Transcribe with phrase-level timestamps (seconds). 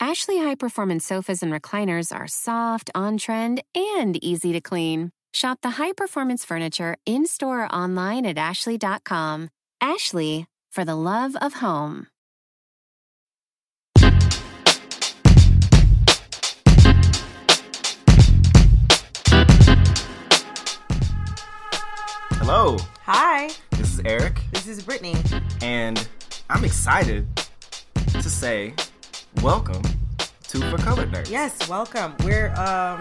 [0.00, 5.10] Ashley high performance sofas and recliners are soft, on trend, and easy to clean.
[5.32, 9.50] Shop the high performance furniture in store or online at Ashley.com.
[9.80, 12.06] Ashley, for the love of home.
[22.36, 25.14] Hello, Hi, this is Eric, this is Brittany.
[25.62, 26.06] and
[26.50, 27.26] I'm excited
[28.12, 28.74] to say
[29.42, 29.82] welcome
[30.48, 31.30] to For Colored Nerds.
[31.30, 32.14] Yes, welcome.
[32.24, 33.00] We're um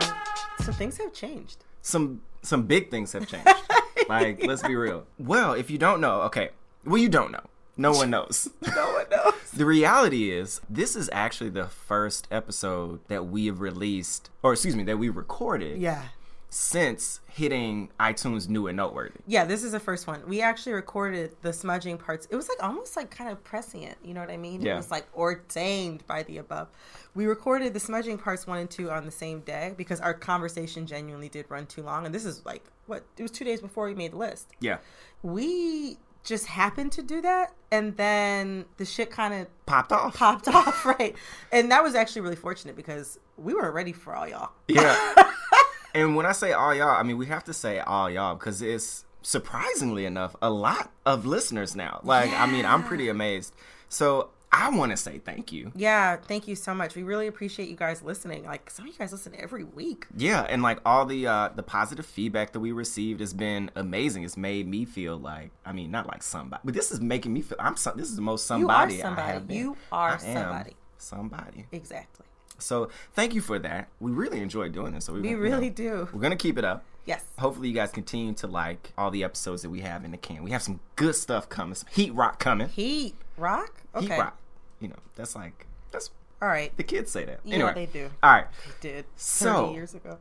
[0.60, 1.64] some things have changed.
[1.82, 3.48] Some some big things have changed.
[4.10, 5.06] like, let's be real.
[5.18, 6.50] Well, if you don't know, okay.
[6.86, 7.44] Well, you don't know.
[7.78, 8.50] No one knows.
[8.76, 9.34] No one knows.
[9.52, 14.76] the reality is, this is actually the first episode that we have released, or excuse
[14.76, 16.04] me, that we recorded Yeah.
[16.54, 19.20] Since hitting iTunes New and Noteworthy.
[19.26, 20.22] Yeah, this is the first one.
[20.28, 22.28] We actually recorded the smudging parts.
[22.30, 24.62] It was like almost like kind of prescient, you know what I mean?
[24.62, 24.74] Yeah.
[24.74, 26.68] It was like ordained by the above.
[27.16, 30.86] We recorded the smudging parts one and two on the same day because our conversation
[30.86, 32.06] genuinely did run too long.
[32.06, 34.50] And this is like what it was two days before we made the list.
[34.60, 34.78] Yeah.
[35.24, 40.16] We just happened to do that and then the shit kind of Popped off.
[40.16, 41.16] popped off, right?
[41.52, 44.52] And that was actually really fortunate because we weren't ready for all y'all.
[44.68, 45.16] Yeah.
[45.94, 48.62] and when I say all y'all, I mean we have to say all y'all because
[48.62, 52.02] it's surprisingly enough a lot of listeners now.
[52.04, 53.54] Like, I mean, I'm pretty amazed.
[53.90, 55.72] So I want to say thank you.
[55.76, 56.96] Yeah, thank you so much.
[56.96, 58.46] We really appreciate you guys listening.
[58.46, 60.06] Like some of you guys listen every week.
[60.16, 64.24] Yeah, and like all the uh the positive feedback that we received has been amazing.
[64.24, 67.42] It's made me feel like I mean, not like somebody, but this is making me
[67.42, 67.98] feel I'm some.
[67.98, 69.04] This is the most You are somebody.
[69.04, 69.58] I have been.
[69.58, 70.76] You are somebody.
[71.00, 71.66] Somebody.
[71.72, 72.26] Exactly.
[72.60, 73.90] So thank you for that.
[74.00, 75.06] We really enjoy doing this.
[75.06, 76.10] So we, We you really know, do.
[76.14, 76.84] We're gonna keep it up.
[77.06, 77.24] Yes.
[77.38, 80.42] Hopefully, you guys continue to like all the episodes that we have in the can.
[80.44, 82.70] We have some good stuff coming, some heat rock coming.
[82.70, 83.82] Heat rock.
[83.94, 84.06] Okay.
[84.08, 84.38] Heat rock.
[84.80, 86.76] You know, that's like that's All right.
[86.78, 87.40] the kids say that.
[87.44, 88.10] Yeah, anyway, they do.
[88.22, 88.46] All right.
[88.82, 90.18] They Did So- years ago.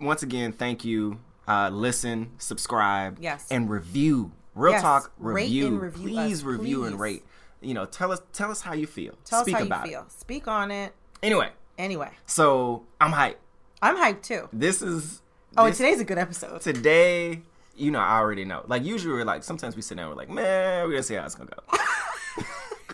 [0.00, 1.20] Once again, thank you.
[1.46, 3.46] Uh, listen, subscribe, Yes.
[3.50, 4.32] and review.
[4.54, 4.82] Real Yes.
[4.82, 5.78] talk, review.
[5.78, 7.24] review please us, review and rate.
[7.60, 9.14] You know, tell us tell us how you feel.
[9.24, 10.02] Tell Speak us how about you feel.
[10.02, 10.12] it.
[10.12, 10.92] Speak on it.
[11.22, 13.36] Anyway, Anyway, so I'm hyped.
[13.80, 14.48] I'm hyped too.
[14.52, 15.22] This is
[15.56, 16.60] Oh, and this- today's a good episode.
[16.60, 17.42] today.
[17.76, 18.64] You know, I already know.
[18.66, 21.24] Like usually, we're like sometimes we sit down, we're like, man, we're gonna see how
[21.24, 21.78] it's gonna go.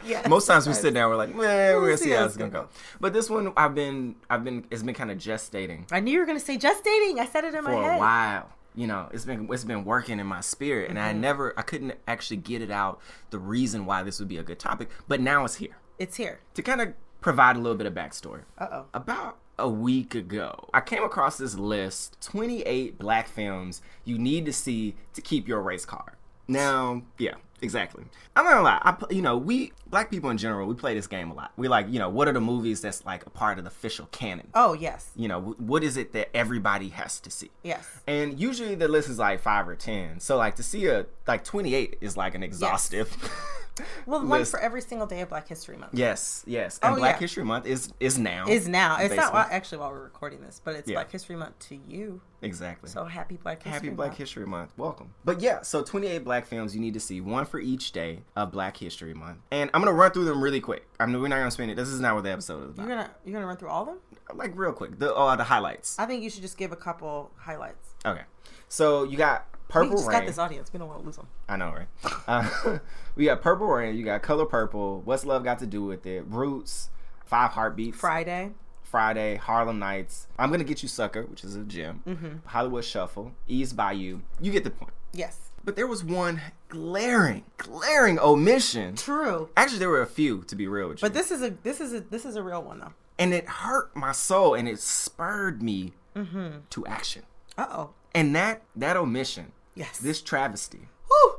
[0.07, 0.29] Yeah.
[0.29, 2.51] Most times we sit down, we're like, man, we're gonna see see how it's gonna
[2.51, 2.71] gonna go.
[3.01, 6.19] But this one, I've been, I've been, it's been kind of gestating I knew you
[6.19, 7.19] were gonna say gestating.
[7.21, 8.51] I said it in my head for a while.
[8.75, 11.21] You know, it's been, it's been working in my spirit, and I Mm-hmm.
[11.23, 14.59] never, I couldn't actually get it out the reason why this would be a good
[14.59, 14.91] topic.
[15.09, 16.41] But now it's here It's here.
[16.53, 16.93] to kind of
[17.25, 18.43] provide a little bit of backstory.
[18.59, 18.85] Uh oh.
[18.93, 24.53] About a week ago, I came across this list 28 black films you need to
[24.53, 26.12] see to keep your race card.
[26.47, 28.05] Now, yeah, exactly.
[28.37, 28.79] I'm not gonna lie.
[28.83, 31.53] I, you know, we black people in general, we play this game a lot.
[31.57, 34.06] We like, you know, what are the movies that's like a part of the official
[34.12, 34.49] canon?
[34.53, 35.11] Oh yes.
[35.17, 37.51] You know, wh- what is it that everybody has to see?
[37.62, 37.89] Yes.
[38.06, 40.21] And usually the list is like five or ten.
[40.21, 43.17] So like to see a like 28 is like an exhaustive.
[44.07, 45.95] Well, one for every single day of Black History Month.
[45.95, 46.79] Yes, yes.
[46.83, 47.21] And Oh, Black yeah.
[47.21, 48.45] History Month is is now.
[48.49, 48.97] Is now.
[48.99, 49.33] It's not basically.
[49.33, 50.97] while, actually while we're recording this, but it's Yeah.
[50.97, 52.21] Black History Month to you.
[52.43, 52.91] Exactly.
[52.91, 53.97] So happy Black History Happy Month.
[53.97, 54.73] Black History Month.
[54.77, 55.15] Welcome.
[55.25, 58.53] But yeah, so 28 black films you need to see, one for each day of
[58.53, 59.39] Black History Month.
[59.51, 60.87] And I'm going to run through them really quick.
[61.01, 61.76] I mean, we're not going to spend it.
[61.76, 62.87] This is not what the episode is about.
[62.87, 63.99] You're gonna you're gonna run through all of them.
[64.35, 65.99] Like real quick, the uh, the highlights.
[65.99, 67.94] I think you should just give a couple highlights.
[68.06, 68.23] Okay.
[68.69, 70.20] So you got Purple we just Rain.
[70.20, 70.72] got this audience.
[70.72, 71.26] We don't want to lose them.
[71.49, 71.88] I know, right?
[72.28, 72.78] Uh,
[73.16, 73.96] we got Purple Rain.
[73.96, 75.00] You got Color Purple.
[75.05, 76.25] What's Love Got to Do with It?
[76.28, 76.90] Roots.
[77.25, 77.96] Five Heartbeats.
[77.99, 78.52] Friday.
[78.82, 79.37] Friday.
[79.37, 80.28] Harlem Nights.
[80.38, 82.02] I'm gonna get you Sucker, which is a gem.
[82.06, 82.28] Mm-hmm.
[82.46, 83.32] Hollywood Shuffle.
[83.49, 84.20] Eve's Bayou.
[84.40, 84.93] You get the point.
[85.12, 85.38] Yes.
[85.64, 88.96] But there was one glaring, glaring omission.
[88.96, 89.49] True.
[89.56, 91.00] Actually, there were a few, to be real with you.
[91.08, 92.93] But this is a this is a this is a real one though.
[93.19, 96.58] and it hurt my soul, and it spurred me Mm-hmm.
[96.70, 97.22] to action.
[97.58, 97.90] Uh oh.
[98.14, 99.99] And that that omission, Yes.
[99.99, 101.34] this travesty, Whew.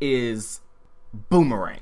[0.00, 0.60] is
[1.28, 1.80] Boomerang.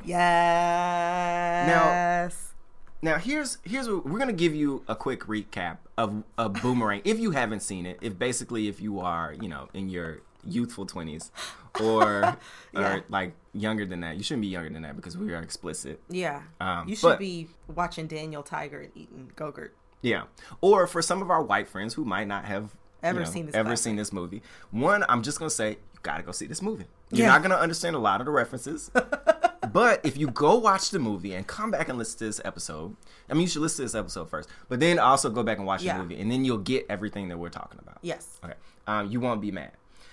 [1.66, 2.52] Yes.
[3.00, 7.18] Now here's here's what we're gonna give you a quick recap of a Boomerang if
[7.20, 7.98] you haven't seen it.
[8.00, 11.30] If basically if you are you know in your youthful twenties
[11.80, 12.36] or
[12.72, 12.80] Yeah.
[12.96, 16.00] or like younger than that, you shouldn't be younger than that because we are explicit.
[16.08, 16.42] yeah.
[16.60, 19.70] Um, you should but- be watching Daniel Tiger and eating Gogurt.
[20.00, 20.24] Yeah.
[20.60, 23.46] Or for some of our white friends who might not have you Ever know, seen
[23.46, 23.84] this ever classic.
[23.84, 24.42] seen this movie.
[24.70, 26.84] One, I'm just gonna say you gotta go see this movie.
[27.10, 27.32] You're Yeah.
[27.32, 28.90] not gonna understand a lot of the references.
[29.72, 32.96] but if you go watch the movie and come back and listen to this episode,
[33.28, 34.48] I mean you should listen to this episode first.
[34.68, 35.96] But then also go back and watch Yeah.
[35.96, 37.98] the movie and then you'll get everything that we're talking about.
[38.02, 38.40] Yes.
[38.44, 38.54] Okay.
[38.86, 39.72] Um, you won't be mad.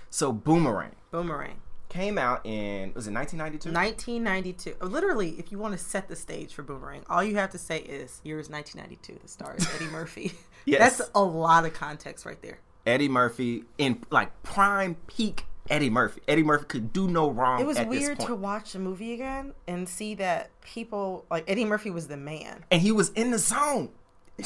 [0.09, 1.57] So Boomerang Boomerang.
[1.89, 3.71] came out in was it 1992?
[3.71, 4.75] 1992.
[4.85, 7.79] Literally, if you want to set the stage for Boomerang, all you have to say
[7.79, 9.19] is years 1992.
[9.21, 10.33] The stars Eddie Murphy.
[10.65, 10.97] Yes.
[10.97, 12.59] That's a lot of context right there.
[12.85, 16.21] Eddie Murphy in like prime peak Eddie Murphy.
[16.27, 17.59] Eddie Murphy could do no wrong.
[17.59, 21.89] It was weird to watch the movie again and see that people like Eddie Murphy
[21.89, 22.65] was the man.
[22.71, 23.89] and he was in the zone.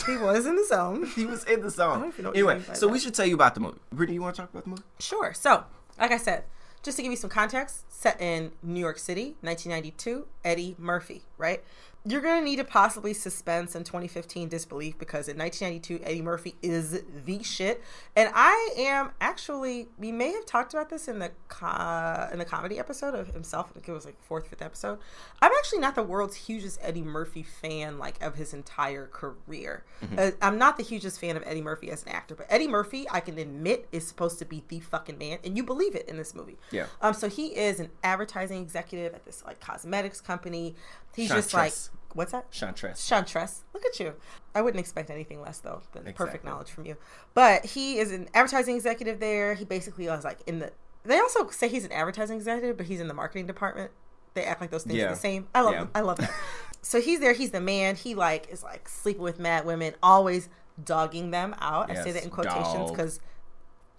[0.05, 1.07] He was in the zone.
[1.15, 2.01] He was in the zone.
[2.01, 2.93] don't know what you anyway, so that.
[2.93, 3.79] we should tell you about the movie.
[3.91, 4.83] Brittany, you want to talk about the movie?
[4.99, 5.33] Sure.
[5.33, 5.65] So,
[5.99, 6.43] like I said,
[6.83, 11.63] just to give you some context, set in New York City, 1992, Eddie Murphy, right?
[12.05, 16.55] You're going to need to possibly suspend some 2015 disbelief because in 1992, Eddie Murphy
[16.61, 17.83] is the shit.
[18.15, 22.45] And I am actually, we may have talked about this in the co- in the
[22.45, 23.67] comedy episode of himself.
[23.69, 24.99] I think it was like fourth, fifth episode.
[25.41, 29.83] I'm actually not the world's hugest Eddie Murphy fan, like of his entire career.
[30.17, 33.07] Uh, I'm not the hugest fan of Eddie Murphy as an actor, but Eddie Murphy,
[33.11, 36.15] I can admit, is supposed to be the fucking man, and you believe it in
[36.15, 36.57] this movie.
[36.71, 36.85] Yeah.
[37.01, 37.13] Um.
[37.13, 40.75] So he is an advertising executive at this like cosmetics company.
[41.15, 42.15] He's just like, Chantress.
[42.15, 42.51] what's that?
[42.51, 43.07] Chantress.
[43.07, 43.63] Chantress.
[43.73, 44.13] Look at you.
[44.55, 46.97] I wouldn't expect anything less though than perfect knowledge from you.
[47.33, 49.53] But he is an advertising executive there.
[49.53, 50.71] He basically was like in the.
[51.03, 53.91] They also say he's an advertising executive, but he's in the marketing department.
[54.33, 55.07] They act like those things Yeah.
[55.07, 55.47] are the same.
[55.55, 55.73] I love.
[55.73, 55.87] Yeah.
[55.95, 56.31] I love that.
[56.81, 57.33] so he's there.
[57.33, 57.95] He's the man.
[57.95, 60.49] He like is like sleeping with mad women, always
[60.83, 61.91] dogging them out.
[61.91, 63.19] I say that in quotations because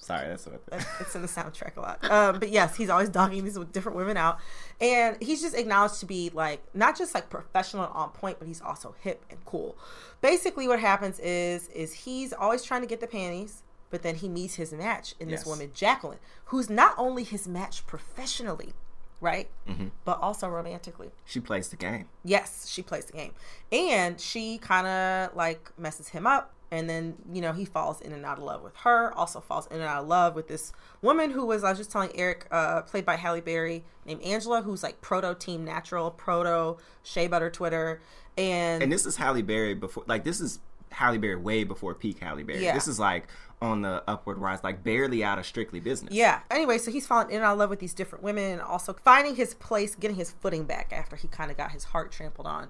[0.03, 0.63] Sorry, that's what.
[0.99, 2.11] it's in the soundtrack a lot.
[2.11, 4.39] Um, but yes, he's always dogging these different women out,
[4.81, 8.49] and he's just acknowledged to be like not just like professional and on point, but
[8.49, 9.77] he's also hip and cool.
[10.23, 14.29] Basically, what happens is is he's always trying to get the panties, but then he
[14.29, 15.47] meets his match in this Yes.
[15.47, 18.73] woman Jacqueline, who's not only his match professionally,
[19.21, 19.89] right, Mm-hmm.
[20.07, 21.11] but also romantically.
[21.27, 22.07] she plays the game.
[22.25, 23.33] Yes, she plays the game.
[23.71, 26.55] And she kind of like messes him up.
[26.73, 29.67] And then, you know, he falls in and out of love with her, also falls
[29.67, 30.73] in and out of love with this
[31.03, 34.63] woman who was, I was just telling Eric, uh, played by Halle Berry, named Angela,
[34.63, 38.01] who's like proto Team Natural, proto Shea Butter Twitter.
[38.39, 40.05] And, And this is Halle Berry before.
[40.07, 40.61] Like this is
[40.93, 42.63] Halle Berry way before peak Halle Berry.
[42.63, 42.75] Yeah.
[42.75, 43.27] This is like
[43.61, 46.15] on the upward rise, like barely out of Strictly Business.
[46.15, 46.41] yeah.
[46.51, 48.93] Anyway, so he's falling in and out of love with these different women and also
[48.93, 52.47] finding his place, getting his footing back after he kind of got his heart trampled
[52.47, 52.69] on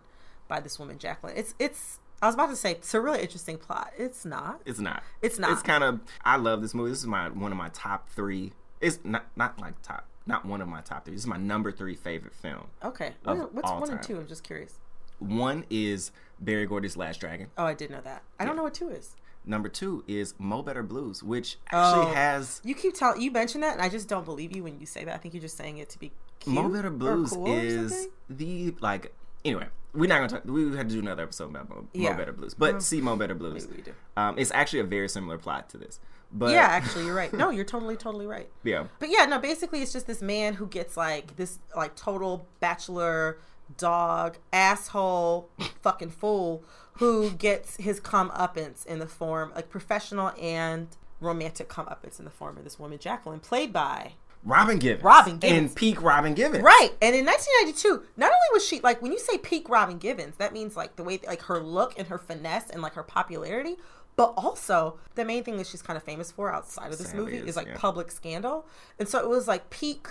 [0.49, 1.35] by this woman, Jacqueline.
[1.37, 3.93] It's, it's, I was about to say, it's a really interesting plot.
[3.97, 4.61] It's not.
[4.67, 5.03] It's not.
[5.23, 5.53] It's not.
[5.53, 6.01] It's kind of.
[6.25, 6.91] I love this movie.
[6.91, 8.53] This is my one of my top three.
[8.81, 10.07] It's not not like top.
[10.27, 11.15] Not one of my top three.
[11.15, 12.67] This is my number three favorite film.
[12.85, 13.15] Okay.
[13.25, 14.19] What's one and two?
[14.19, 14.75] I'm just curious.
[15.19, 17.49] One is Berry Gordy's Last Dragon.
[17.59, 18.23] Oh, I did know that.
[18.39, 19.17] I don't know what two is.
[19.47, 21.79] Number two is Mo Better Blues, which oh.
[21.79, 22.15] actually Oh.
[22.15, 24.87] has You keep telling you mention that, and I just don't believe you when you
[24.87, 25.15] say that.
[25.15, 26.55] I think you're just saying it to be cute.
[26.55, 29.15] Mo Better Blues cool is the like.
[29.45, 30.45] Anyway, we're not gonna talk.
[30.45, 32.13] We had to do another episode about Mo, Yeah.
[32.13, 33.67] Mo Better Blues, but see Mo Better Blues.
[33.67, 33.93] Maybe we do.
[34.17, 36.01] Um, it's actually a very similar plot to this.
[36.33, 37.33] But yeah, actually, you're right.
[37.33, 38.49] No, you're totally, totally right.
[38.63, 42.47] yeah, But yeah, no, basically, it's just this man who gets like this, like total
[42.61, 43.39] bachelor
[43.77, 45.49] dog asshole
[45.81, 50.89] fucking fool who gets his comeuppance in the form like professional and
[51.21, 55.05] romantic comeuppance in the form of this woman Jacqueline, played by Robin Givens.
[55.05, 55.59] Robin Givens.
[55.59, 56.65] And peak Robin Givens.
[56.65, 56.91] Right.
[57.03, 60.53] And in 1992, not only was she like when you say peak Robin Givens, that
[60.53, 63.77] means like the way like her look and her finesse and like her popularity,
[64.17, 67.37] but also the main thing that she's kind of famous for outside of this movie
[67.37, 67.77] is, is like yeah.
[67.77, 68.67] public scandal.
[68.99, 70.09] And so it was like peak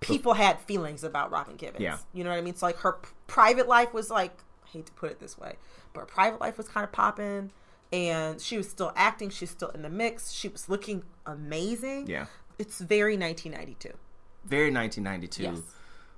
[0.00, 1.82] people had feelings about Robin Givens.
[1.82, 1.98] Yeah.
[2.12, 2.54] You know what I mean?
[2.54, 4.32] So like her p- private life was like
[4.66, 5.56] I hate to put it this way,
[5.92, 7.50] but her private life was kind of popping
[7.92, 10.32] and she was still acting, she's still in the mix.
[10.32, 12.06] She was looking amazing.
[12.06, 12.26] Yeah.
[12.60, 13.96] It's very 1992.
[14.44, 15.42] Very 1992.
[15.42, 15.62] Yes.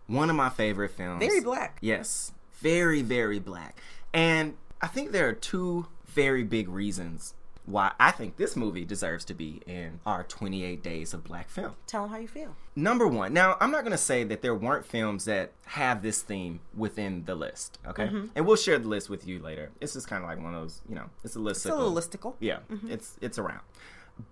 [0.08, 1.24] One of my favorite films.
[1.24, 1.78] Very black.
[1.80, 2.32] Yes.
[2.58, 3.80] Very, very black.
[4.12, 7.34] And I think there are two very big reasons
[7.64, 11.76] why I think this movie deserves to be in our 28 days of black film.
[11.86, 12.56] Tell them how you feel.
[12.74, 16.22] Number one, now I'm not going to say that there weren't films that have this
[16.22, 18.06] theme within the list, okay?
[18.06, 18.26] Mm-hmm.
[18.34, 19.70] And we'll share the list with you later.
[19.80, 21.64] It's just kind of like one of those, you know, it's a list.
[21.64, 22.34] It's a little listicle.
[22.40, 22.58] Yeah,
[22.88, 23.60] it's it's around.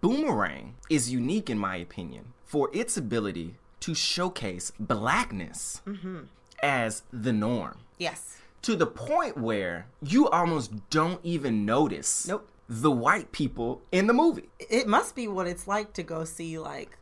[0.00, 6.20] Boomerang is unique in my opinion for its ability to showcase blackness mm-hmm.
[6.62, 8.38] as the norm Yes.
[8.62, 12.48] to the point where you almost don't even notice Nope.
[12.68, 14.48] the white people in the movie.
[14.58, 16.98] It must be what it's like to go see like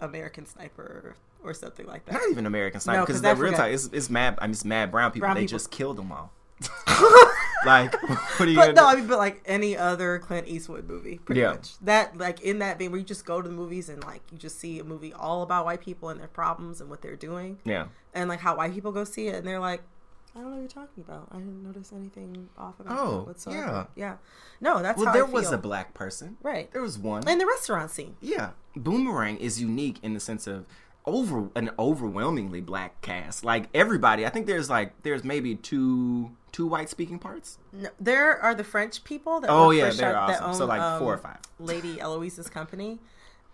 [0.00, 2.14] American Sniper or something like that.
[2.14, 4.38] Not even American Sniper No, because 'cause the I real time it's, it's mad.
[4.40, 5.26] I mean, it's mad brown people.
[5.26, 5.58] Brown they people.
[5.58, 6.32] just killed them all.
[7.66, 7.92] like,
[8.38, 8.86] what are you But no, do?
[8.88, 11.50] I mean, but like any other Clint Eastwood movie, pretty Yeah.
[11.52, 11.78] much.
[11.80, 14.38] That like in that vein where you just go to the movies and like you
[14.38, 17.58] just see a movie all about white people and their problems and what they're doing,
[17.64, 17.86] yeah.
[18.14, 19.82] and like how white people go see it and they're like,
[20.36, 21.28] I don't know what you're talking about.
[21.30, 23.86] I didn't notice anything off about Oh, that whatsoever.
[23.94, 24.06] yeah.
[24.10, 24.16] yeah.
[24.60, 26.36] No, that's Well, there was a black person.
[26.42, 27.28] right There was one.
[27.28, 28.16] in the restaurant scene.
[28.20, 30.66] Yeah, Boomerang is unique in the sense of
[31.06, 33.44] over an overwhelmingly black cast.
[33.44, 37.58] Like everybody, I think there's like there's maybe two two white speaking parts.
[37.72, 40.54] No, there are the French people that Oh, yeah, they're that awesome.
[40.54, 41.38] So, like, four or um, five.
[41.58, 43.00] Lady Eloise's company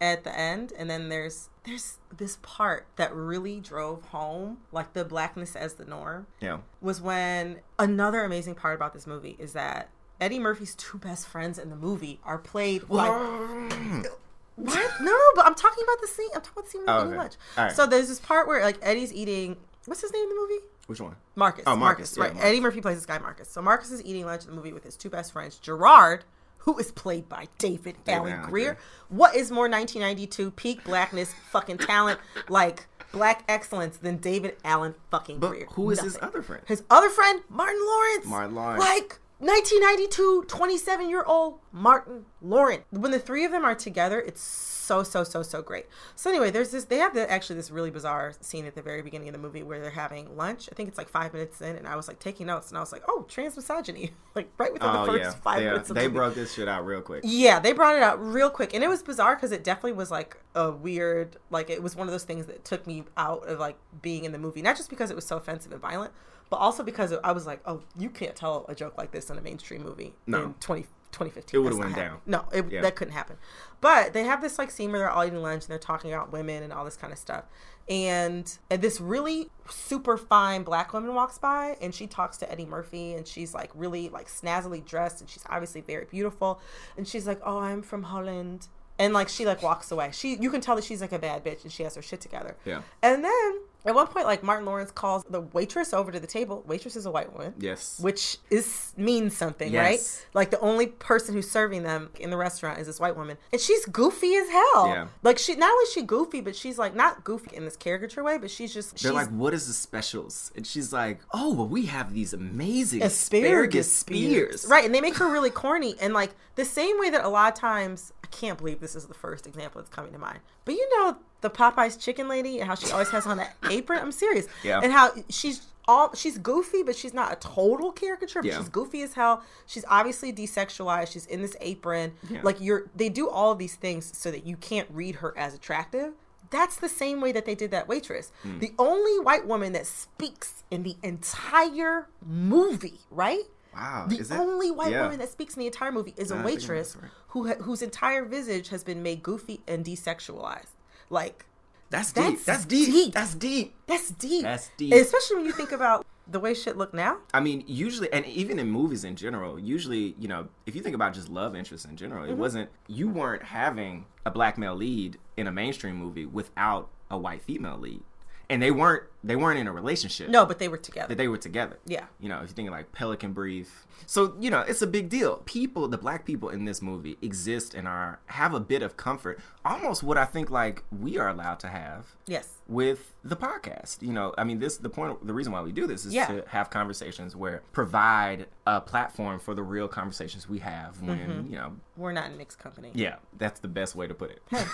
[0.03, 5.05] at the end, and then there's there's this part that really drove home like the
[5.05, 9.89] blackness as the norm Yeah, was when another amazing part about this movie is that
[10.21, 14.11] Eddie Murphy's two best friends in the movie are played by what?
[14.57, 16.29] No, no, but I'm talking about the scene.
[16.35, 17.37] I'm talking about the scene Oh, with okay.
[17.57, 17.73] All right.
[17.73, 19.57] So there's this part where like Eddie's eating.
[19.87, 20.65] What's his name in the movie?
[20.91, 21.15] Which one?
[21.37, 21.63] Marcus.
[21.69, 22.35] Oh, Marcus, yeah, right.
[22.35, 22.49] Marcus.
[22.49, 23.49] Eddie Murphy plays this guy, Marcus.
[23.49, 26.25] So Marcus is eating lunch in the movie with his two best friends, Gerard,
[26.59, 28.77] who is played by David, Alan Alan Grier.
[29.09, 32.19] What is more 1992 peak blackness, fucking talent,
[32.49, 35.67] like black excellence than David Alan fucking But Grier?
[35.71, 36.65] who is his other friend?
[36.67, 38.27] His other friend, Martin Lawrence.
[38.27, 38.81] Martin Lawrence.
[38.81, 42.85] Like 1992, 27 year old Martin Lawrence.
[42.91, 45.87] When the three of them are together, it's so, so, so, so great.
[46.15, 49.01] So, anyway, there's this, they have the, actually this really bizarre scene at the very
[49.01, 50.69] beginning of the movie where they're having lunch.
[50.71, 52.81] I think it's like five minutes in, and I was like taking notes, and I
[52.81, 54.11] was like, oh, trans misogyny.
[54.35, 56.17] like right within Oh the first yeah, five they, minutes of the they movie.
[56.19, 57.23] brought this shit out real quick.
[57.25, 60.11] Yeah, they brought it out real quick, and it was bizarre because it definitely was
[60.11, 63.59] like a weird, like it was one of those things that took me out of
[63.59, 66.13] like being in the movie, not just because it was so offensive and violent,
[66.51, 69.39] but also because I was like, oh, you can't tell a joke like this in
[69.39, 70.43] a mainstream movie No.
[70.43, 71.59] in 20, 2015.
[71.59, 72.21] It would've That's went happening.
[72.27, 72.43] down.
[72.53, 72.81] No, it, Yeah.
[72.83, 73.37] that couldn't happen.
[73.81, 76.33] But they have this like scene where they're all eating lunch and they're talking about
[76.33, 77.45] women and all this kind of stuff.
[77.89, 82.67] And, and this really super fine black woman walks by and she talks to Eddie
[82.67, 86.61] Murphy and she's like really like snazzily dressed and she's obviously very beautiful.
[86.97, 88.69] And she's like, Oh, I'm from Holland.
[88.99, 90.11] And like she like walks away.
[90.13, 92.21] She you can tell that she's like a bad bitch and she has her shit
[92.21, 92.57] together.
[92.65, 92.83] Yeah.
[93.03, 96.63] And then at one point, like Martin Lawrence calls the waitress over to the table.
[96.67, 97.55] Waitress is a white woman.
[97.59, 97.99] Yes.
[98.01, 99.83] Which is means something, Yes.
[99.83, 100.27] right?
[100.35, 103.61] Like the only person who's serving them in the restaurant is this white woman, and
[103.61, 104.87] she's goofy as hell.
[104.89, 105.07] Yeah.
[105.23, 108.23] Like she not only is she goofy, but she's like not goofy in this caricature
[108.23, 111.55] way, but she's just They're she's like, "What is the specials?" And she's like, "Oh,
[111.55, 116.13] well, we have these amazing asparagus spears." Right, and they make her really corny and
[116.13, 119.15] like the same way that a lot of times I can't believe this is the
[119.15, 120.41] first example that's coming to mind.
[120.65, 123.99] But you know the Popeyes chicken lady and how she always has on that apron.
[124.01, 124.47] I'm serious.
[124.63, 124.81] Yeah.
[124.83, 128.43] And how she's all she's goofy, but she's not a total caricature.
[128.43, 128.59] But Yeah.
[128.59, 129.43] she's goofy as hell.
[129.67, 131.13] She's obviously desexualized.
[131.13, 132.13] She's in this apron.
[132.29, 132.41] Yeah.
[132.43, 135.55] Like you're they do all of these things so that you can't read her as
[135.55, 136.13] attractive.
[136.51, 138.33] That's the same way that they did that waitress.
[138.43, 138.59] Hmm.
[138.59, 143.45] The only white woman that speaks in the entire movie, right?
[143.73, 144.37] Wow, The is it?
[144.37, 145.03] only white Yeah.
[145.05, 147.11] woman that speaks in the entire movie is a I think waitress right.
[147.29, 150.73] who ha- whose entire visage has been made goofy and desexualized.
[151.11, 151.45] Like
[151.91, 152.45] That's deep.
[152.45, 152.93] That's deep.
[152.93, 153.13] deep.
[153.15, 153.75] That's deep.
[153.87, 154.43] that's deep.
[154.43, 154.95] That's deep.
[154.95, 157.19] Especially when you think about the way shit look now.
[157.35, 160.95] I mean, usually, and even in movies in general, usually, you know, if you think
[160.95, 162.33] about just love interests in general, Mm-hmm.
[162.33, 167.19] it wasn't, you weren't having a black male lead in a mainstream movie without a
[167.19, 168.03] white female lead.
[168.51, 170.29] And they weren't, they weren't in a relationship.
[170.29, 171.09] No, but they were together.
[171.09, 171.79] That they were together.
[171.87, 172.05] Yeah.
[172.19, 173.87] You know, if you're thinking like Pelican Brief.
[174.07, 175.37] So, you know, it's a big deal.
[175.45, 179.39] People, the black people in this movie exist and are, have a bit of comfort.
[179.65, 182.49] Almost what I think like we are allowed to have yes.
[182.67, 184.03] with the podcast.
[184.03, 185.25] You know, I mean, this the point.
[185.27, 186.27] The reason why we do this is Yeah.
[186.27, 191.53] to have conversations where provide a platform for the real conversations we have when Mm-hmm.
[191.53, 191.77] you know.
[191.97, 192.91] We're not in mixed company.
[192.95, 194.43] Yeah, that's the best way to put it.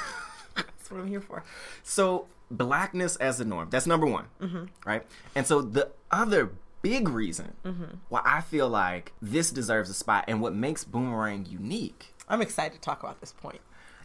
[0.78, 1.42] That's what I'm here for.
[1.82, 3.68] so blackness as the norm.
[3.70, 4.64] That's number one, Mm-hmm.
[4.86, 5.04] right?
[5.34, 6.50] And so the other
[6.82, 7.84] big reason Mm-hmm.
[8.08, 12.74] why I feel like this deserves a spot and what makes Boomerang unique I'm excited
[12.74, 13.60] to talk about this point.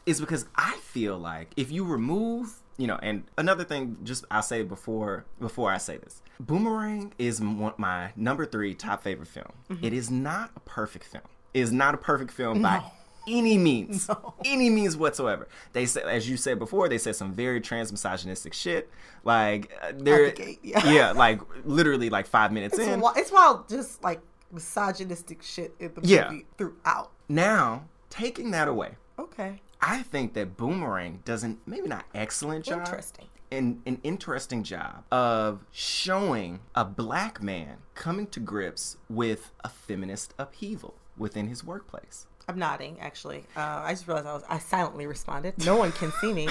[0.05, 4.41] is because I feel like if you remove, you know, and another thing, just I'll
[4.43, 9.51] say before before I say this, Boomerang is my number three top favorite film.
[9.81, 11.24] It is not a perfect film.
[11.53, 12.81] It is not a perfect film by
[13.28, 14.10] any means,
[14.46, 15.48] any means whatsoever.
[15.74, 18.90] They said, as you said before, they said some very trans misogynistic shit.
[19.24, 21.12] Like uh, they're the gate, yeah.
[21.12, 23.00] like literally like five minutes It's, in.
[23.00, 26.30] wi- it's wild, just like misogynistic shit in the Yeah.
[26.32, 27.12] movie throughout.
[27.30, 29.62] Now taking that away, Okay.
[29.82, 32.80] I think that Boomerang does an maybe not excellent job.
[32.80, 33.28] Interesting.
[33.51, 40.34] an, an interesting job of showing a black man coming to grips with a feminist
[40.40, 42.28] upheaval within his workplace.
[42.51, 43.00] I'm nodding.
[43.00, 44.43] Actually, uh, I just realized I was.
[44.50, 45.53] I silently responded.
[45.65, 46.50] No one can see me.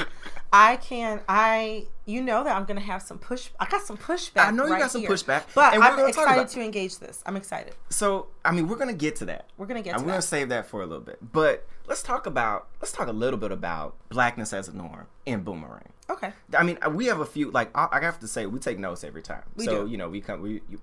[0.52, 1.21] I can.
[1.28, 1.87] I.
[2.07, 3.50] You know that I'm gonna have some push.
[3.61, 4.47] I got some pushback.
[4.47, 5.11] I know you right got some here.
[5.11, 7.23] pushback, but I'm excited to engage this.
[7.26, 7.75] I'm excited.
[7.90, 9.47] So, I mean, we're gonna get to that.
[9.59, 10.23] We're gonna get I'm to gonna that.
[10.23, 11.19] save that for a little bit.
[11.33, 15.42] But let's talk about let's talk a little bit about blackness as a norm in
[15.42, 15.92] Boomerang.
[16.09, 16.33] Okay.
[16.57, 17.50] I mean, we have a few.
[17.50, 19.42] Like I, I have to say, we take notes every time.
[19.57, 19.90] We so do.
[19.90, 20.40] you know, we come.
[20.40, 20.80] We you,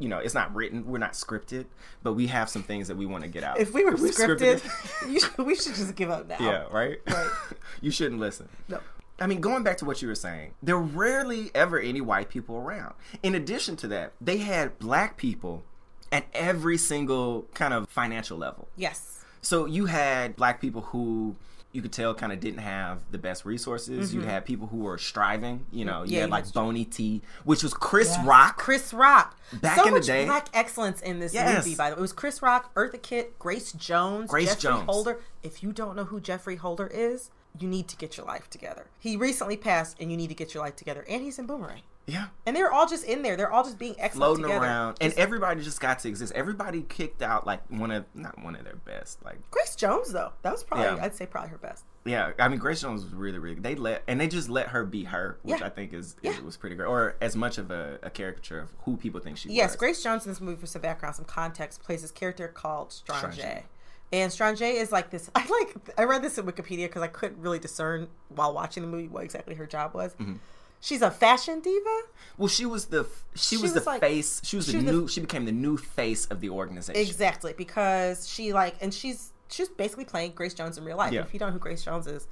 [0.00, 0.86] you know, it's not written.
[0.86, 1.66] We're not scripted,
[2.02, 3.60] but we have some things that we want to get out.
[3.60, 4.64] If we were We're scripted,
[5.08, 6.38] you should, we should just give up now.
[6.40, 6.98] yeah, right.
[7.06, 7.30] Right.
[7.80, 8.48] you shouldn't listen.
[8.68, 8.80] No.
[9.20, 12.30] I mean, going back to what you were saying, there were rarely ever any white
[12.30, 12.94] people around.
[13.22, 15.62] In addition to that, they had black people
[16.10, 18.68] at every single kind of financial level.
[18.76, 19.22] Yes.
[19.42, 21.36] So you had black people who
[21.72, 24.12] you could tell kind of didn't have the best resources.
[24.12, 25.66] You had people who were striving.
[25.70, 26.14] You know, you Mm-hmm.
[26.14, 28.58] Yeah, had like had- Bony T, which was Chris Rock.
[28.58, 29.36] Chris Rock.
[29.60, 31.64] Back so in the much day- black excellence in this Yes.
[31.64, 31.76] movie.
[31.76, 34.86] By the way, it was Chris Rock, Eartha Kitt, Grace Jones, Grace Geoffrey Jones.
[34.86, 35.20] Holder.
[35.42, 38.86] If you don't know who Geoffrey Holder is, you need to get your life together.
[38.98, 41.04] He recently passed, and you need to get your life together.
[41.08, 41.82] And he's in Boomerang.
[42.10, 42.26] Yeah.
[42.46, 43.36] And they're all just in there.
[43.36, 44.64] They're all just being excellent Floating together.
[44.64, 46.32] around, and everybody just got to exist.
[46.34, 49.24] Everybody kicked out like one of not one of their best.
[49.24, 51.04] Like Grace Jones, though, that was probably Yeah.
[51.04, 51.84] I'd say probably her best.
[52.04, 53.60] Yeah, I mean Grace Jones was really, really.
[53.60, 55.66] They let and they just let her be her, which Yeah.
[55.66, 56.32] I think is, Yeah.
[56.32, 59.36] is was pretty great, or as much of a, a caricature of who people think
[59.36, 59.76] she Yes, was.
[59.76, 63.34] Grace Jones in this movie, for some background, some context, plays this character called Strange.
[63.34, 63.64] Strange.
[64.12, 65.30] And Strange is like this.
[65.36, 65.76] I like.
[65.96, 69.22] I read this in Wikipedia because I couldn't really discern while watching the movie what
[69.22, 70.12] exactly her job was.
[70.14, 70.34] Mm-hmm.
[70.80, 72.00] She's a fashion diva.
[72.38, 74.40] Well, she was the she, She was, was the like- face.
[74.44, 75.08] She was she the was the- new.
[75.08, 77.00] she became the new face of the organization.
[77.00, 81.12] Exactly, because she like, and she's she's basically playing Grace Jones in real life.
[81.12, 81.20] Yeah.
[81.22, 82.26] If you don't know who Grace Jones is,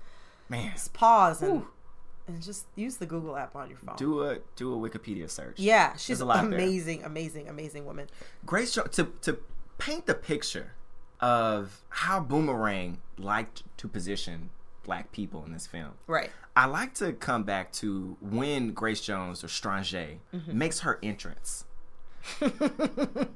[0.48, 1.64] Man, just pause and
[2.26, 3.96] and just use the Google app on your phone.
[3.96, 5.58] do a do a Wikipedia search.
[5.58, 6.58] yeah, she's a lot there.
[6.58, 8.08] amazing, amazing, amazing woman.
[8.46, 9.38] Grace Jones to to
[9.76, 10.72] paint the picture
[11.20, 14.50] of how Boomerang liked to position
[14.88, 15.90] black people in this film.
[16.06, 16.30] Right.
[16.56, 20.58] I like to come back to when Grace Jones or Strange Mm-hmm.
[20.58, 21.66] makes her entrance.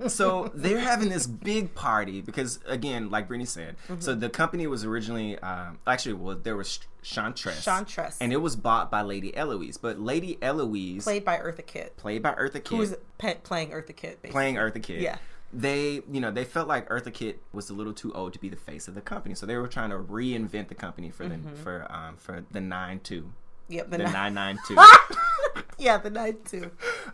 [0.09, 4.01] so they're having this big party because, again, like Brittany said, Mm-hmm.
[4.01, 8.17] so the company was originally um, actually well there was Chantress, Chantress.
[8.21, 12.23] and it was bought by Lady Eloise, but Lady Eloise Played by Eartha Kitt, played
[12.23, 14.31] by Eartha Kitt, who's pe- playing Eartha Kitt, basically.
[14.31, 15.01] playing Eartha Kitt.
[15.01, 15.19] Yeah.
[15.53, 18.49] They, you know, they felt like Eartha Kitt was a little too old to be
[18.49, 21.39] the face of the company, so they were trying to reinvent the company for the
[21.63, 23.33] for um for the nine two,
[23.69, 24.77] Yep, the, the nine nine two.
[25.79, 26.71] yeah, the night too.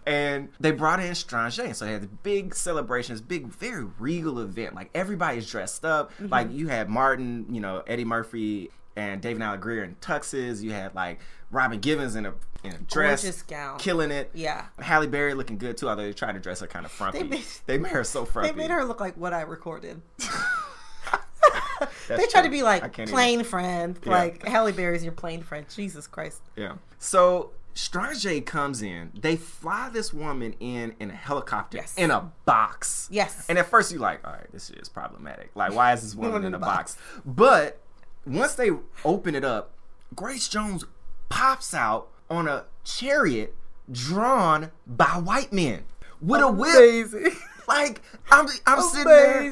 [0.07, 4.75] and they brought in Strange, so they had big celebrations, big, very regal event.
[4.75, 6.13] Like everybody's dressed up.
[6.15, 6.29] Mm-hmm.
[6.29, 10.63] Like you had Martin, you know, Eddie Murphy and David Alan Grier in tuxes.
[10.63, 12.35] You had like Robin Givens in a
[12.65, 13.79] in a dress, Gorgeous gown.
[13.79, 14.31] killing it.
[14.35, 14.67] Yeah.
[14.81, 17.19] Halle Berry looking good too, although they tried to dress her kind of frumpy.
[17.19, 17.25] They
[17.67, 18.51] They made- made, her so frumpy.
[18.51, 20.03] They made her look like what I recorded.
[22.09, 24.11] They try to be like plain friend, Yeah.
[24.11, 25.67] like Halle Berry's your plain friend.
[25.75, 26.41] Jesus Christ.
[26.57, 26.75] Yeah.
[26.99, 29.13] So Strange comes in.
[29.21, 31.95] They fly this woman in in a helicopter Yes.
[31.97, 33.09] in a box.
[33.13, 33.47] Yes.
[33.49, 35.51] And at first you're like, all right, this is problematic.
[35.55, 36.97] Like, why is this woman in in a a box?
[37.25, 37.81] But
[38.27, 38.71] once they
[39.05, 39.75] open it up,
[40.17, 40.85] Grace Jones
[41.29, 43.55] pops out on a chariot
[43.91, 45.85] drawn by white men
[46.21, 47.33] with a whip.
[47.67, 49.05] Like I'm, I'm sitting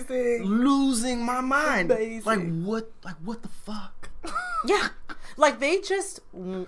[0.09, 1.91] there losing my mind.
[1.91, 2.25] Amazing.
[2.25, 2.91] Like what?
[3.05, 4.09] Like what the fuck?
[4.65, 4.89] yeah.
[5.37, 6.21] Like they just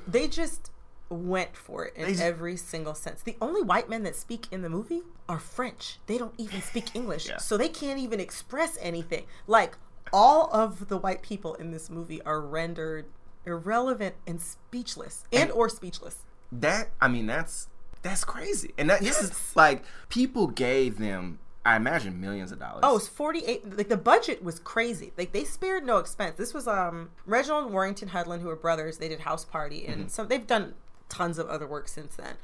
[0.06, 0.70] they just
[1.08, 3.22] went for it in just- every single sense.
[3.22, 5.98] The only white men that speak in the movie are French.
[6.06, 7.28] They don't even speak English.
[7.28, 7.38] Yeah.
[7.38, 9.24] So they can't even express anything.
[9.46, 9.78] Like
[10.12, 13.06] all of the white people in this movie are rendered
[13.48, 16.18] irrelevant and speechless and, or speechless.
[16.52, 17.68] that I mean that's
[18.02, 18.72] that's crazy.
[18.78, 22.80] And that this is like people gave them I imagine millions of dollars.
[22.82, 25.12] Oh, it's 48 like the budget was crazy.
[25.18, 26.36] Like they spared no expense.
[26.36, 28.98] This was um Reginald and Warrington Hudlin who were brothers.
[28.98, 30.08] They did House Party and Mm-hmm.
[30.08, 30.74] some they've done
[31.08, 32.36] tons of other work since then.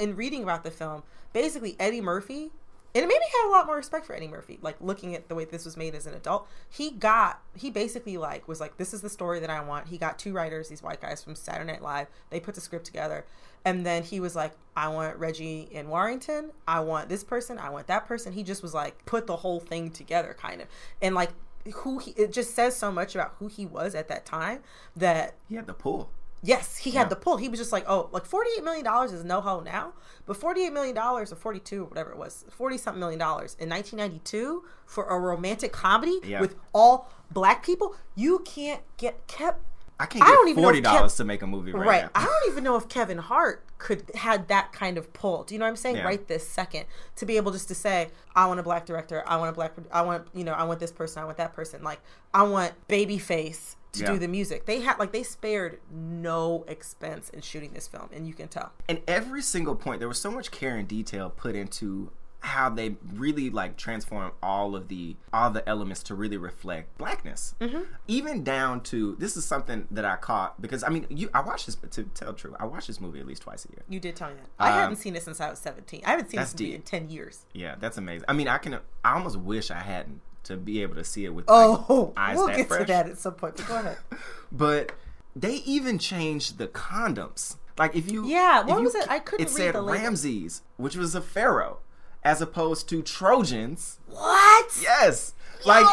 [0.00, 2.50] In reading about the film, basically Eddie Murphy
[2.94, 4.58] and it made me have a lot more respect for Eddie Murphy.
[4.62, 8.16] Like looking at the way this was made as an adult, he got he basically
[8.16, 10.82] like was like, "This is the story that I want." He got two writers, these
[10.82, 12.06] white guys from Saturday Night Live.
[12.30, 13.24] They put the script together,
[13.64, 16.52] and then he was like, "I want Reggie and Warrington.
[16.68, 17.58] I want this person.
[17.58, 20.68] I want that person." He just was like put the whole thing together, kind of,
[21.02, 21.30] and like
[21.72, 22.12] who he.
[22.12, 24.60] It just says so much about who he was at that time
[24.94, 26.10] that he had the pull.
[26.46, 27.38] Yes, he had the pull.
[27.38, 29.94] He was just like, oh, like forty-eight million dollars is no ho now,
[30.26, 33.68] but forty-eight million dollars or forty-two or whatever it was, forty something million dollars in
[33.70, 36.40] nineteen ninety-two for a romantic comedy Yeah.
[36.40, 39.62] with all black people, you can't get kept.
[39.98, 42.02] I can't I don't even know forty dollars to make a movie right, Right.
[42.02, 42.10] now.
[42.14, 45.44] I don't even know if Kevin Hart could had that kind of pull.
[45.44, 45.96] Do you know what I'm saying?
[45.96, 46.04] Yeah.
[46.04, 46.84] Right this second
[47.16, 49.22] to be able just to say, I want a black director.
[49.26, 49.72] I want a black.
[49.92, 50.52] I want you know.
[50.52, 51.22] I want this person.
[51.22, 51.82] I want that person.
[51.84, 52.00] Like
[52.34, 54.12] I want Babyface to Yeah.
[54.12, 54.66] do the music.
[54.66, 58.72] They had like they spared no expense in shooting this film, and you can tell.
[58.88, 62.94] and every single point there was so much care and detail put into how they
[63.14, 67.84] really like transform all of the all the elements to really reflect blackness Mm-hmm.
[68.06, 71.64] even down to this is something that i caught because i mean you i watched
[71.64, 74.14] this to tell true i watch this movie at least twice a year You did
[74.14, 74.50] tell me that.
[74.62, 76.02] I Um, haven't seen it since I was 17.
[76.04, 76.74] I haven't seen this movie deep.
[76.74, 77.46] in 10 years.
[77.54, 80.94] yeah that's amazing i mean i can i almost wish i hadn't to be able
[80.96, 83.34] to see it with Oh, like, eyes we'll that get fresh to that at some
[83.34, 83.56] point.
[83.56, 83.98] But go ahead.
[84.52, 84.92] but
[85.34, 87.56] they even changed the condoms.
[87.76, 89.10] Like if you Yeah, what you was it?
[89.10, 89.82] I couldn't It said the.
[89.82, 91.78] Ramses, which was a pharaoh,
[92.22, 93.98] as opposed to Trojans.
[94.06, 94.78] What?
[94.80, 95.86] Yes, like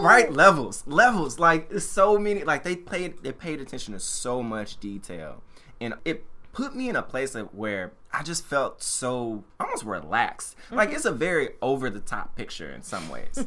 [0.00, 1.38] right levels, levels.
[1.38, 2.44] Like it's so many.
[2.44, 5.42] Like they paid they paid attention to so much detail,
[5.80, 6.24] and it
[6.58, 10.56] put me in a place of where I just felt so almost relaxed.
[10.72, 13.46] Like it's a very over the top picture in some ways.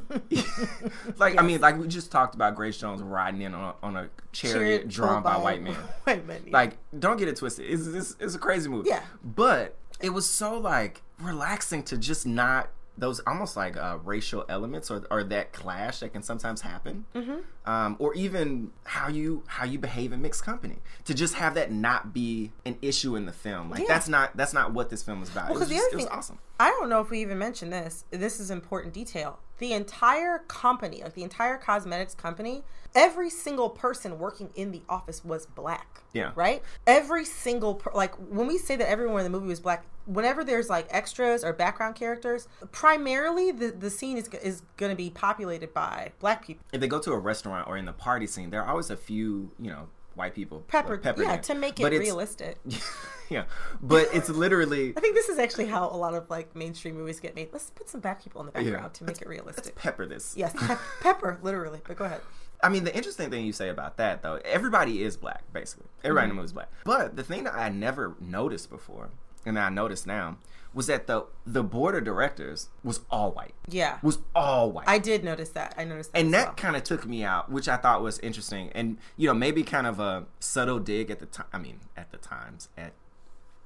[1.17, 3.97] like I mean, like we just talked about Grace Jones riding in on a, on
[3.97, 5.73] a chariot, Chariot drawn by by white men.
[6.05, 6.53] white men, yeah.
[6.53, 7.69] Like don't get it twisted.
[7.69, 8.87] It's, it's it's a crazy movie.
[8.87, 9.03] Yeah.
[9.21, 14.91] but it was so like relaxing to just not those almost like uh, racial elements
[14.91, 17.69] or, or that clash that can sometimes happen Mm-hmm.
[17.71, 21.71] um, or even how you how you behave in mixed company to just have that
[21.71, 23.85] not be an issue in the film like Yeah.
[23.87, 25.95] that's not that's not what this film is about Well, it was, just- other it
[25.97, 28.05] was awesome I don't know if we even mentioned this.
[28.11, 29.39] This is important detail.
[29.61, 32.63] The entire company, like the entire cosmetics company,
[32.95, 36.01] every single person working in the office was black.
[36.13, 36.31] Yeah.
[36.33, 36.63] Right.
[36.87, 39.85] Every single per- like when we say that everyone in the movie was black.
[40.07, 44.95] Whenever there's like extras or background characters, primarily the the scene is is going to
[44.95, 46.65] be populated by black people.
[46.73, 48.97] if they go to a restaurant or in the party scene there are always a
[48.97, 51.41] few you know white people Pepper, peppered yeah, in.
[51.41, 52.57] to make it But realistic.
[53.29, 53.43] yeah
[53.81, 57.19] but it's literally I think this is actually how a lot of like mainstream movies
[57.19, 57.49] get made.
[57.53, 59.75] Let's put some black people in the background to make it realistic.
[59.75, 61.79] pepper this Yes, pep- pepper, literally.
[61.87, 62.21] But go ahead.
[62.63, 65.87] I mean, the interesting thing you say about that, though, everybody is black, basically.
[66.03, 66.31] Everybody Mm-hmm.
[66.31, 66.69] in the movie is black.
[66.83, 69.09] But the thing that I never noticed before,
[69.47, 70.37] and I noticed now,
[70.73, 73.53] was that the the board of directors was all white.
[73.67, 74.87] Yeah, Was all white.
[74.87, 75.73] I did notice that.
[75.77, 76.19] I noticed that.
[76.19, 76.55] and that well.
[76.55, 79.85] kind of took me out, which I thought was interesting, and you know maybe kind
[79.87, 81.47] of a subtle dig at the time.
[81.51, 82.93] I mean, at the times, at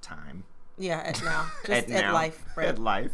[0.02, 0.44] time,
[0.78, 2.68] yeah, at now, just at, now, life, right?
[2.68, 3.12] at life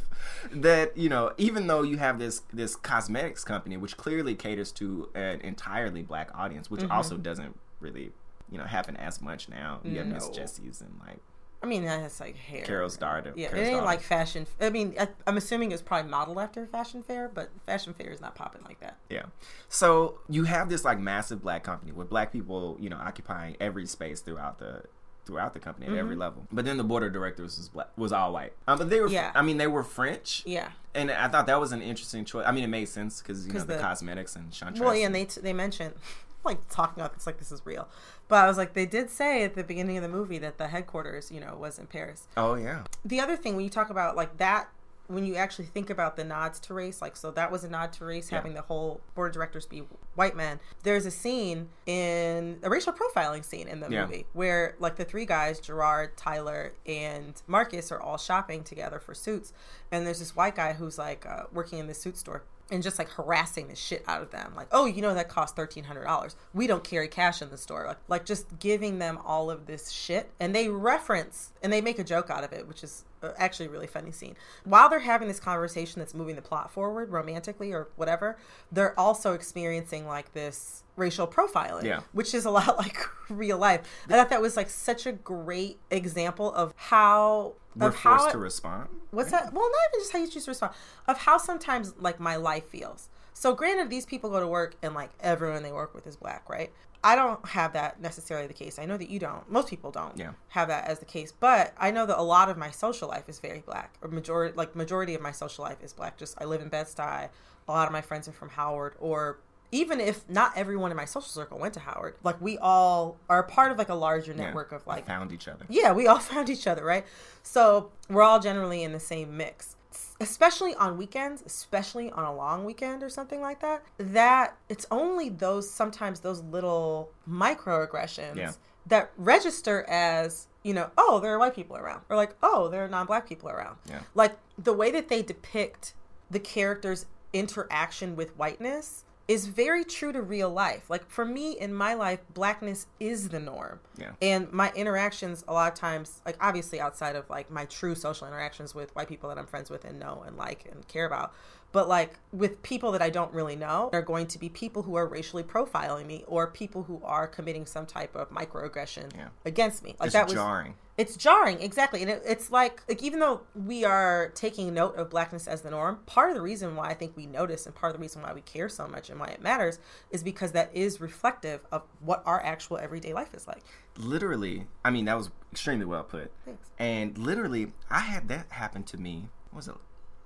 [0.51, 5.09] that you know even though you have this this cosmetics company which clearly caters to
[5.15, 6.91] an entirely black audience which Mm-hmm.
[6.91, 8.11] also doesn't really
[8.51, 11.19] you know happen as much now you have miss jessie's and like
[11.63, 12.63] I mean, that's like hair.
[12.63, 13.85] carol's daughter Yeah, Carol's it ain't daughter.
[13.85, 14.47] like fashion.
[14.59, 18.19] I mean, I, I'm assuming it's probably modeled after Fashion Fair, but Fashion Fair is
[18.19, 18.97] not popping like that.
[19.09, 19.23] yeah
[19.69, 23.85] so you have this like massive black company with black people you know occupying every
[23.85, 24.83] space throughout the
[25.25, 25.99] throughout the company at Mm-hmm.
[25.99, 28.89] every level but then the board of directors was black was all white um, but
[28.89, 29.31] they were Yeah.
[29.35, 30.69] i mean they were french Yeah.
[30.95, 32.43] and I thought that was an interesting choice.
[32.47, 34.81] I mean, it made sense because you know the, the- cosmetics and Chantress.
[34.81, 35.93] Well, yeah, and they t- they mentioned
[36.43, 37.87] like talking about this like this is real,
[38.31, 40.69] but I was like, they did say at the beginning of the movie that the
[40.69, 42.27] headquarters, you know, was in Paris.
[42.37, 44.69] Oh yeah, the other thing when you talk about like that
[45.07, 47.91] when you actually think about the nods to race like so that was a nod
[47.91, 49.79] to race having the whole board of directors be
[50.15, 50.57] white men.
[50.83, 54.05] There's a scene in a racial profiling scene in the Yeah.
[54.05, 59.13] movie where like the three guys gerard tyler and marcus are all shopping together for
[59.13, 59.51] suits.
[59.91, 62.97] And there's this white guy who's like uh, working in the suit store and just
[62.97, 64.53] like harassing the shit out of them.
[64.55, 67.85] Like oh you know that costs $1300 we don't carry cash in the store.
[67.85, 70.31] Like, like just giving them all of this shit.
[70.39, 73.03] And they reference and they make a joke out of it which is
[73.37, 77.71] actually really funny scene while they're having this conversation that's moving the plot forward romantically
[77.71, 78.37] or whatever
[78.71, 82.01] they're also experiencing like this racial profiling Yeah.
[82.13, 82.97] which is a lot like
[83.29, 87.95] real life i thought that was like such a great example of how we're of
[87.95, 88.89] how forced it- to respond.
[89.11, 89.53] What's that?
[89.53, 90.73] Well, not even just how you choose to respond,
[91.07, 93.07] of how sometimes like my life feels.
[93.33, 96.49] So, granted, these people go to work and like everyone they work with is black,
[96.49, 96.71] right?
[97.03, 98.77] I don't have that necessarily the case.
[98.77, 99.49] I know that you don't.
[99.51, 100.33] Most people don't Yeah.
[100.49, 103.27] have that as the case, but I know that a lot of my social life
[103.27, 106.17] is very black, or majority like majority of my social life is black.
[106.17, 107.29] Just I live in Bed Stuy.
[107.67, 109.39] A lot of my friends are from Howard, or
[109.71, 113.41] even if not everyone in my social circle went to Howard, like we all are
[113.41, 114.45] part of like a larger Yeah.
[114.45, 115.65] network of like found each other.
[115.69, 117.05] yeah, we all found each other, right?
[117.41, 119.75] So we're all generally in the same mix.
[120.19, 125.29] Especially on weekends, especially on a long weekend or something like that, that it's only
[125.29, 128.51] those sometimes those little microaggressions Yeah.
[128.87, 132.01] that register as, you know, oh, there are white people around.
[132.09, 133.77] Or like, oh, there are non black people around.
[133.89, 133.99] Yeah.
[134.15, 135.93] Like the way that they depict
[136.29, 140.89] the characters' interaction with whiteness is very true to real life.
[140.89, 143.79] Like for me in my life, blackness is the norm.
[143.97, 144.11] Yeah.
[144.21, 148.27] And my interactions a lot of times, like obviously outside of like my true social
[148.27, 151.33] interactions with white people that I'm friends with and know and like and care about,
[151.71, 154.81] but like with people that I don't really know, there are going to be people
[154.83, 159.29] who are racially profiling me or people who are committing some type of microaggression Yeah.
[159.45, 159.95] against me.
[159.99, 160.75] Like It's that was jarring.
[160.97, 165.09] it's jarring exactly and it, it's like like even though we are taking note of
[165.09, 167.91] blackness as the norm part of the reason why i think we notice and part
[167.91, 169.79] of the reason why we care so much and why it matters
[170.11, 173.63] is because that is reflective of what our actual everyday life is like
[173.97, 176.69] literally i mean that was extremely well put Thanks.
[176.77, 179.75] and literally i had that happen to me what was it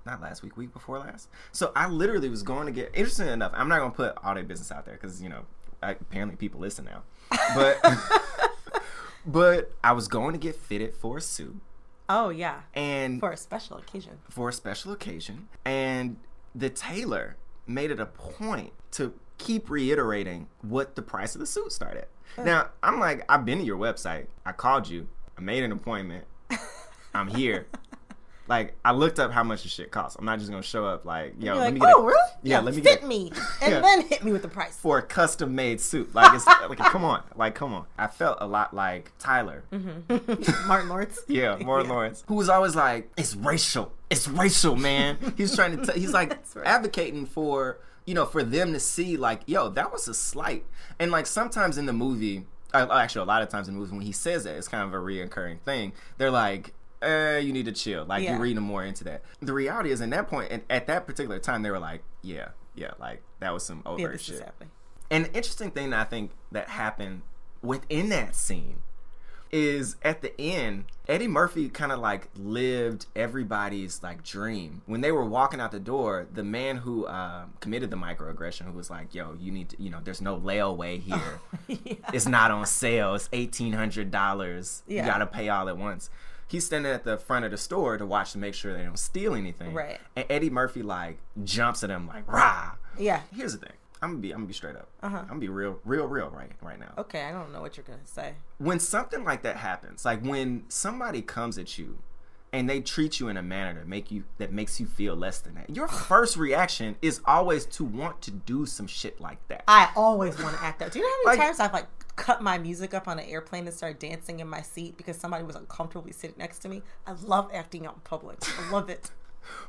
[0.06, 1.28] not last week week before last.
[1.52, 4.34] So i literally was going to get interesting enough i'm not going to put all
[4.34, 5.42] their business out there because you know
[5.82, 7.02] I, apparently people listen now.
[7.54, 7.78] But
[9.26, 11.60] but i was going to get fitted for a suit.
[12.08, 12.60] Oh yeah.
[12.74, 14.18] And for a special occasion.
[14.30, 15.48] For a special occasion.
[15.64, 16.16] And
[16.54, 21.72] the tailor made it a point to keep reiterating what the price of the suit
[21.72, 22.06] started.
[22.38, 24.26] Now i'm like i've been to your website.
[24.44, 25.08] I called you.
[25.36, 26.24] I made an appointment.
[27.14, 27.66] I'm here
[28.48, 30.16] like i looked up how much the shit costs.
[30.18, 32.30] I'm not just gonna show up like yo let me get oh a, really?
[32.42, 33.32] Yeah, let me fit get me.
[33.62, 33.80] And Yeah.
[33.80, 34.76] then hit me with the price.
[34.76, 36.14] For a custom made suit.
[36.14, 37.22] Like it's like come on.
[37.34, 37.86] Like come on.
[37.98, 39.64] I felt a lot like tyler.
[40.66, 41.20] Martin lawrence?
[41.28, 45.92] Yeah, Martin Lawrence, who was always like, "It's racial, it's racial, man." He's trying to,
[45.92, 46.66] t- he's like right.
[46.66, 50.64] advocating for, you know, for them to see, like, yo, that was a slight.
[50.98, 54.02] And like sometimes in the movie, uh, actually, a lot of times in movies when
[54.02, 55.92] he says that, it's kind of a reoccurring thing.
[56.18, 58.32] They're like, "Uh, you need to chill." Like Yeah.
[58.32, 59.22] you're reading more into that.
[59.40, 62.48] The reality is, in that point, and at that particular time, they were like, "Yeah,
[62.74, 64.52] yeah, like that was some yeah overt this shit."
[65.10, 67.22] An interesting thing I think that happened
[67.62, 68.78] within that scene
[69.52, 74.82] is at the end, Eddie Murphy kind of like lived everybody's like dream.
[74.86, 78.72] When they were walking out the door, the man who um, committed the microaggression, who
[78.72, 81.00] was like, "Yo, you need to, you know, there's no layaway
[81.68, 81.78] here.
[82.12, 83.14] It's not on sale.
[83.14, 84.82] It's eighteen hundred dollars.
[84.88, 85.06] Yeah.
[85.06, 86.10] You got to pay all at once."
[86.48, 88.98] He's standing at the front of the store to watch to make sure they don't
[88.98, 89.74] steal anything.
[89.74, 89.98] Right.
[90.14, 93.74] And Eddie Murphy like jumps at him like, "Rah!" yeah Here's the thing.
[94.02, 94.88] I'm gonna be I'm gonna be straight up.
[95.02, 95.16] Uh-huh.
[95.18, 96.92] I'm gonna be real, real, real right right now.
[96.98, 100.64] okay i don't know what you're gonna say When something like that happens, like when
[100.68, 101.98] somebody comes at you
[102.52, 105.40] and they treat you in a manner that make you that makes you feel less
[105.40, 109.64] than that, your first reaction is always to want to do some shit like that.
[109.66, 110.92] I always want to act out.
[110.92, 113.26] Do you know how many Like- times I've like cut my music up on an
[113.26, 116.82] airplane and started dancing in my seat because somebody was uncomfortably sitting next to me?
[117.06, 118.38] I love acting out in public.
[118.60, 119.10] I love it.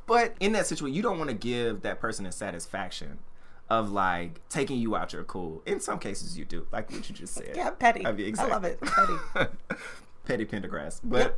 [0.08, 3.20] But in that situation, you don't want to give that person a satisfaction
[3.70, 5.62] of like taking you out your cool.
[5.68, 7.54] In some cases, you do, like what you just said.
[7.56, 8.04] Yeah, petty.
[8.04, 8.80] I, mean, I love it.
[8.82, 9.14] Petty.
[10.26, 11.38] Petty Pendergrass, but.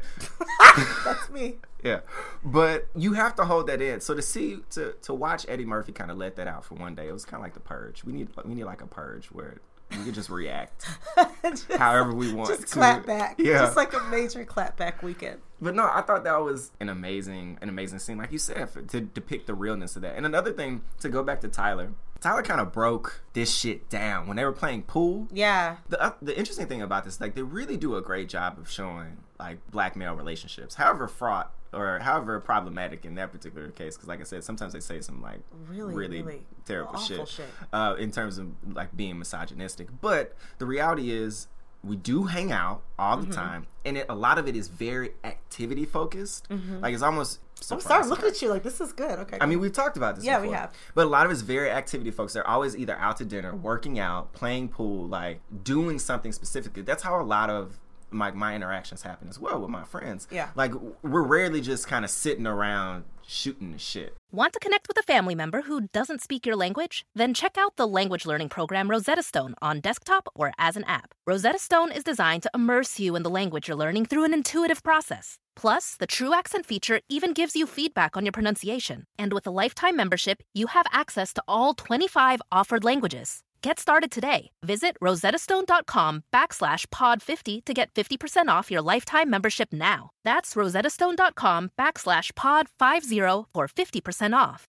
[1.06, 1.58] That's me.
[1.84, 2.00] Yeah,
[2.44, 4.02] but you have to hold that in.
[4.02, 6.96] So to see to to watch Eddie Murphy kind of let that out for one
[6.96, 8.04] day, it was kind of like the purge.
[8.04, 10.86] We need we need like a purge where we can just react
[11.44, 12.50] just, however we want.
[12.50, 13.36] just to clap back.
[13.40, 15.40] Yeah, Just like a major clap back weekend.
[15.62, 18.82] but no, I thought that was an amazing an amazing scene, like you said, for,
[18.82, 20.16] to depict the realness of that.
[20.16, 21.92] And another thing to go back to Tyler.
[22.22, 25.28] Tyler kind of broke this shit down when they were playing pool.
[25.32, 25.78] Yeah.
[25.88, 28.70] The uh, the interesting thing about this, like they really do a great job of
[28.70, 33.96] showing like black male relationships, however fraught or however problematic in that particular case.
[33.96, 37.46] Because like I said, sometimes they say some like Really, really, really terrible shit, shit.
[37.72, 39.88] Uh, in terms of like being misogynistic.
[40.02, 41.48] But the reality is.
[41.82, 43.30] We do hang out all Mm-hmm.
[43.30, 46.46] the time, and it, a lot of it is very activity focused.
[46.82, 47.40] Like it's almost.
[47.56, 47.74] Mm-hmm.
[47.76, 48.06] I'm sorry.
[48.08, 48.50] Look at you.
[48.50, 49.18] Like this is good.
[49.20, 49.38] Okay.
[49.40, 50.26] I mean, we've talked about this.
[50.26, 50.74] Yeah, we have.
[50.94, 52.34] But a lot of it's very activity folks.
[52.34, 56.82] They're always either out to dinner, working out, playing pool, like doing something specifically.
[56.82, 57.80] That's how a lot of
[58.12, 60.28] my my interactions happen as well with my friends.
[60.32, 60.50] Yeah.
[60.56, 64.16] like we're rarely just kind of sitting around shooting the shit.
[64.32, 67.06] Want to connect with a family member who doesn't speak your language?
[67.14, 71.14] Then check out the language learning program Rosetta Stone on desktop or as an app.
[71.28, 74.82] Rosetta Stone is designed to immerse you in the language you're learning through an intuitive
[74.84, 75.38] process.
[75.56, 79.06] Plus, the True Accent feature even gives you feedback on your pronunciation.
[79.18, 83.42] And with a lifetime membership, you have access to all 25 offered languages.
[83.62, 84.52] Get started today.
[84.64, 90.12] Visit rosettastone.com backslash pod50 to get 50% off your lifetime membership now.
[90.24, 94.66] That's rosettastone.com backslash pod50 for 50% off.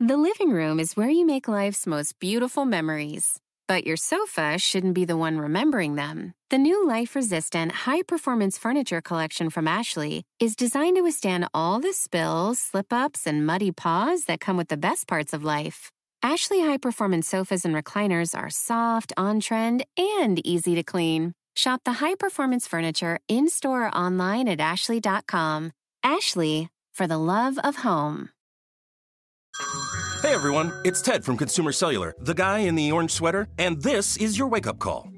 [0.00, 3.38] The living room is where you make life's most beautiful memories.
[3.66, 6.32] But your sofa shouldn't be the one remembering them.
[6.48, 11.80] The new life resistant, high performance furniture collection from Ashley is designed to withstand all
[11.80, 15.90] the spills, slip ups, and muddy paws that come with the best parts of life.
[16.22, 21.32] Ashley high performance sofas and recliners are soft, on trend, and easy to clean.
[21.54, 25.72] Shop the high performance furniture in store or online at ashley.com.
[26.02, 28.30] Ashley, for the love of home.
[30.22, 34.16] Hey everyone, it's Ted from Consumer Cellular, the guy in the orange sweater, and this
[34.16, 35.08] is your wake up call.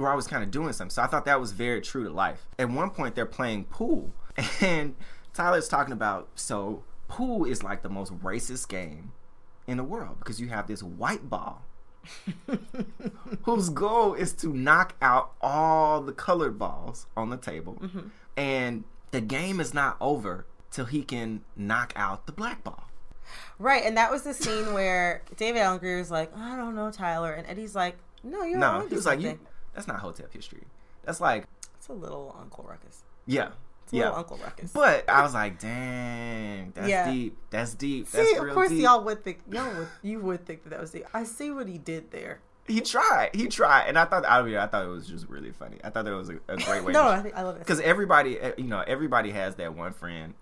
[0.00, 0.90] Where I was kind of doing something.
[0.90, 2.46] So I thought that was very true to life.
[2.58, 4.10] At one point, they're playing pool,
[4.60, 4.94] and
[5.34, 9.12] Tyler's talking about so pool is like the most racist game
[9.66, 11.62] in the world because you have this white ball
[13.42, 18.08] whose goal is to knock out all the colored balls on the table, mm-hmm.
[18.36, 22.84] and the game is not over till he can knock out the black ball.
[23.58, 26.90] Right, and that was the scene where David Alan Grier is like, I don't know,
[26.90, 29.38] Tyler, and Eddie's like, No, you're No, on he to was like, you,
[29.80, 30.64] "That's not Hotep history.
[31.04, 31.44] That's like,
[31.78, 33.02] It's a little Uncle Ruckus.
[33.26, 33.48] yeah."
[33.92, 34.70] a yeah, little Uncle Ruckus.
[34.72, 37.10] But I was like, "Dang, that's Yeah.
[37.10, 37.36] deep.
[37.50, 38.06] That's deep.
[38.06, 40.80] See, That's of course, deep." y'all would think, y'all would, you would think that that
[40.80, 41.04] was the.
[41.12, 42.38] I see what he did there.
[42.68, 43.30] He tried.
[43.34, 45.78] He tried, and I thought out of it, I thought it was just really funny.
[45.82, 46.92] I thought that was a, a great way.
[46.98, 47.60] No, I, think, I love it.
[47.60, 50.34] because everybody, eh, you know, everybody has that one friend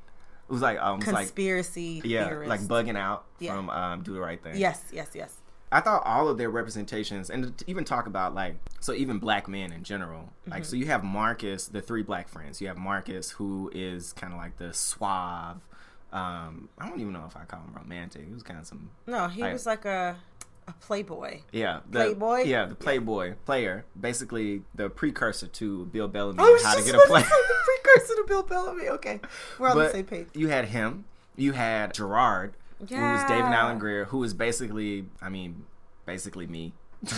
[0.49, 2.51] who's like, um, it's like, Conspiracy yeah, theorist.
[2.51, 3.55] like bugging out Yeah.
[3.55, 4.57] from um, do the right thing.
[4.59, 5.35] Yes, yes, yes.
[5.71, 9.49] I thought all of their representations, and to even talk about like, so even black
[9.49, 10.71] men in general, like, Mm-hmm.
[10.71, 12.61] so you have Marcus, the three black friends.
[12.61, 15.59] You have Marcus, who is kind of like the suave.
[16.13, 18.27] Um, I don't even know if I call him romantic.
[18.27, 20.17] He was kind of some No, he I- was like a
[20.67, 21.41] a playboy.
[21.51, 22.43] Yeah, the, Playboy?
[22.45, 26.39] Yeah, the Playboy player, basically the precursor to Bill Bellamy.
[26.41, 27.23] I was how to get a play.
[27.23, 27.29] the
[27.65, 28.89] precursor to Bill Bellamy.
[28.91, 29.21] Okay,
[29.59, 30.27] we're on the But same page.
[30.35, 31.05] you had him.
[31.37, 33.61] You had Gerard, who was David Yeah.
[33.61, 35.65] Alan Grier, who was basically, I mean,
[36.07, 36.73] basically me.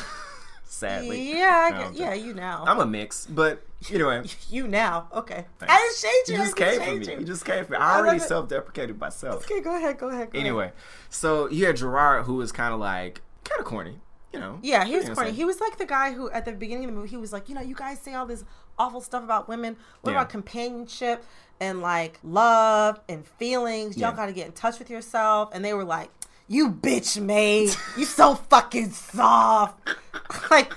[0.65, 2.63] Sadly, Yeah, I yeah, you now.
[2.67, 3.61] I'm a mix, but
[3.93, 4.23] anyway.
[4.51, 5.09] you now.
[5.13, 5.75] Okay, thanks.
[5.75, 6.39] I didn't shade you.
[6.39, 7.13] You just came for me.
[7.13, 7.19] you.
[7.21, 7.79] You just came for me.
[7.79, 9.45] I I already self-deprecated myself.
[9.51, 9.99] Okay, go ahead.
[9.99, 10.31] Go ahead.
[10.31, 10.41] Go ahead.
[10.47, 10.73] Anyway,
[11.09, 13.99] so you had Gerard, who was kind of like, kind of corny,
[14.33, 14.61] you know.
[14.63, 15.33] Yeah, he was corny.
[15.33, 17.49] He was like the guy who, at the beginning of the movie, he was like,
[17.49, 18.45] you know, you guys say all this
[18.79, 19.77] awful stuff about women.
[20.03, 20.19] What Yeah.
[20.19, 21.25] about companionship
[21.61, 23.97] and like love and feelings?
[23.97, 24.17] Y'all Yeah.
[24.17, 25.51] got to get in touch with yourself.
[25.53, 26.11] And they were like,
[26.49, 27.71] you bitch made.
[27.97, 29.89] You so fucking soft.
[30.51, 30.73] like,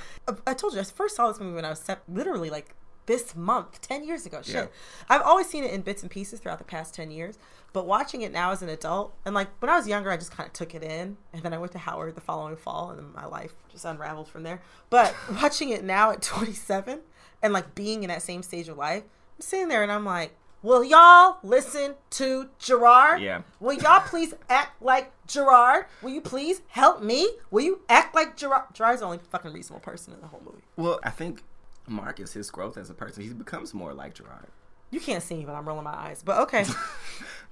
[0.46, 3.36] I told you, I first saw this movie when I was se- literally like this
[3.36, 4.42] month, 10 years ago.
[4.44, 4.54] Shit.
[4.56, 4.66] Yeah.
[5.10, 7.38] I've always seen it in bits and pieces throughout the past 10 years.
[7.74, 10.32] But watching it now as an adult, and like when I was younger, I just
[10.32, 11.18] kind of took it in.
[11.34, 14.28] And then I went to Howard the following fall, and then my life just unraveled
[14.28, 14.62] from there.
[14.92, 17.00] But watching it now at 27
[17.42, 20.36] and like being in that same stage of life, I'm sitting there and I'm like,
[20.64, 23.22] Will y'all listen to Gerard?
[23.22, 23.42] Yeah.
[23.60, 25.86] Will y'all please act like Gerard?
[26.02, 27.30] Will you please help me?
[27.52, 28.64] Will you act like Gerard?
[28.74, 30.64] Gerard's the only fucking reasonable person in the whole movie.
[30.78, 31.44] Well, I think
[31.86, 34.48] Marcus, his growth as a person, he becomes more like Gerard.
[34.90, 36.24] You can't see me, but I'm rolling my eyes.
[36.24, 36.66] But okay.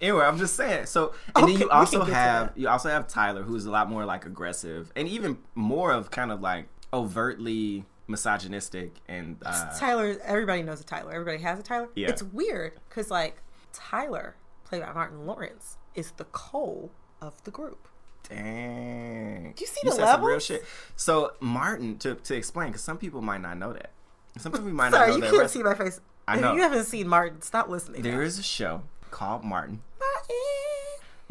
[0.01, 0.87] Anyway, I'm just saying.
[0.87, 3.65] So, and Okay, then you also can get to have you also have Tyler, who's
[3.67, 9.37] a lot more like aggressive, and even more of kind of like overtly misogynistic and
[9.45, 11.11] uh, Tyler, everybody knows a Tyler.
[11.11, 11.89] Everybody has a Tyler.
[11.95, 12.09] Yeah.
[12.09, 13.41] It's weird because, like,
[13.73, 17.87] Tyler, played by Martin Lawrence, is the Cole of the group.
[18.29, 19.53] dang.
[19.55, 20.63] Do you see you the some real shit.
[20.95, 23.91] So Martin, to to explain, because some people might not know that.
[24.37, 25.29] Some people might not Sorry, know you that.
[25.31, 25.99] can't rest- see my face.
[26.27, 26.53] I if know.
[26.53, 28.01] you haven't seen Martin, stop listening.
[28.03, 28.21] There now.
[28.21, 29.81] is a show called Martin.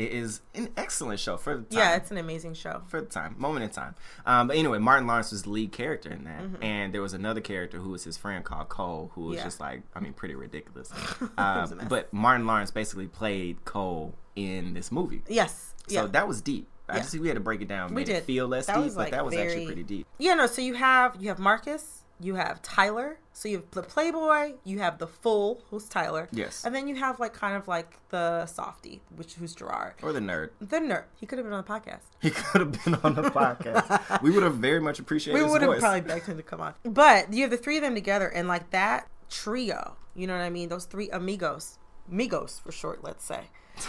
[0.00, 1.78] It is an excellent show for the time.
[1.78, 2.80] Yeah, it's an amazing show.
[2.88, 3.94] for the time, moment in time.
[4.24, 6.62] Um, but anyway, Martin Lawrence was the lead character in that, Mm-hmm.
[6.64, 9.44] and there was another character who was his friend called Cole, who was Yeah.
[9.44, 10.90] just like, I mean, pretty ridiculous.
[11.36, 15.74] Uh, but Martin Lawrence basically played Cole in this movie, Yes.
[15.86, 16.06] so Yeah.
[16.06, 16.66] that was deep.
[16.88, 17.02] I Yeah.
[17.02, 18.94] just we had to break it down, we made did it feel less That deep,
[18.94, 20.06] but like, that was actually pretty deep.
[20.18, 20.46] Yeah, no.
[20.46, 24.78] So you have you have Marcus, you have Tyler, so you have the Playboy, you
[24.80, 26.64] have the full, who's Tyler, Yes.
[26.64, 29.94] and then you have like kind of like the softy, which who's Gerard.
[30.02, 30.50] Or the nerd.
[30.60, 31.04] The nerd.
[31.18, 32.02] He could have been on the podcast.
[32.20, 34.20] He could have been on the podcast.
[34.22, 36.74] we would have very much appreciated we would have probably begged him to come on.
[36.84, 40.42] But you have the three of them together, and like that trio, you know what
[40.42, 40.68] I mean?
[40.68, 41.78] Those three amigos,
[42.10, 43.40] amigos for short, let's say.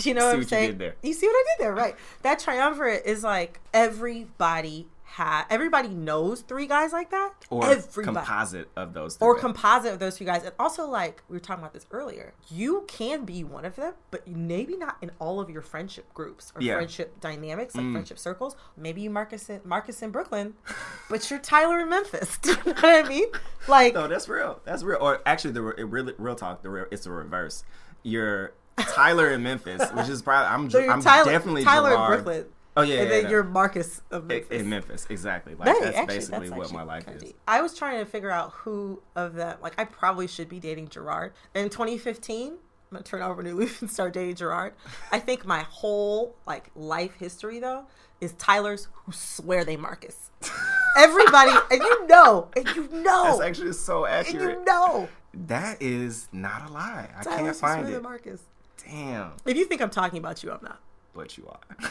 [0.00, 0.78] You know what I'm what you saying?
[0.78, 0.96] there.
[1.04, 1.94] You see what I did there, right?
[2.22, 7.32] That triumvirate is like everybody ha everybody knows three guys like that.
[7.50, 8.16] Or everybody.
[8.16, 9.16] composite of those.
[9.20, 9.40] or three.
[9.42, 10.42] composite of those two guys.
[10.42, 13.94] And also, like we were talking about this earlier, you can be one of them,
[14.10, 16.74] but maybe not in all of your friendship groups or Yeah.
[16.74, 17.92] friendship dynamics, like Mm.
[17.92, 18.56] friendship circles.
[18.76, 20.54] Maybe you Marcus in, Marcus in Brooklyn,
[21.08, 22.38] but you're Tyler in Memphis.
[22.42, 23.28] Do you know what I mean?
[23.68, 24.60] Like, no, that's real.
[24.64, 24.98] That's real.
[25.00, 25.74] Or actually, the re-
[26.08, 26.62] it real talk.
[26.62, 27.62] The real, it's the reverse.
[28.02, 30.68] You're Tyler in Memphis, which is probably I'm.
[30.70, 32.46] so I'm Tyler, definitely Tyler in Brooklyn.
[32.76, 33.30] Oh yeah, and yeah, then yeah.
[33.30, 34.60] you're Marcus of In- Memphis.
[34.60, 35.54] in Memphis, exactly.
[35.54, 37.22] Like Hey, that's actually, basically that's what my life is.
[37.22, 37.36] deep.
[37.46, 40.88] I was trying to figure out who of them, like, I probably should be dating
[40.88, 41.32] Gerard.
[41.54, 42.58] In 2015, I'm
[42.90, 44.74] gonna turn over a new leaf and start dating Gerard.
[45.12, 47.86] I think my whole like life history though
[48.20, 50.30] is Tyler's who swear they Marcus.
[50.96, 54.58] Everybody, and you know, and you know, That's actually so and accurate.
[54.60, 57.08] you know, That is not a lie.
[57.18, 58.02] I Tyler's can't find swear it.
[58.02, 58.42] Marcus.
[58.84, 60.80] Damn, If you think I'm talking about you, I'm not.
[61.14, 61.90] but you are.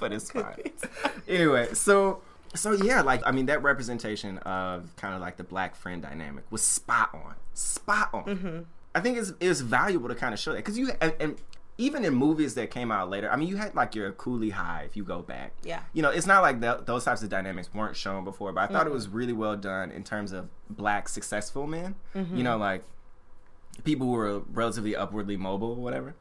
[0.00, 0.54] but it's fine.
[1.28, 2.22] anyway, so
[2.54, 6.44] so yeah, like I mean that representation of kind of like the black friend dynamic
[6.50, 8.24] was spot on, spot on.
[8.24, 8.58] Mm-hmm.
[8.94, 11.36] I think it's it's valuable to kind of show that because you and, and
[11.78, 14.82] even in movies that came out later, I mean, you had like your Cooley High
[14.84, 15.52] if you go back.
[15.62, 15.80] Yeah.
[15.94, 18.72] You know, it's not like th- those types of dynamics weren't shown before, but I
[18.72, 18.94] thought it Mhm.
[18.94, 21.94] was really well done in terms of black successful men.
[22.14, 22.36] Mhm.
[22.36, 22.84] You know, like
[23.84, 26.14] people who were relatively upwardly mobile or whatever.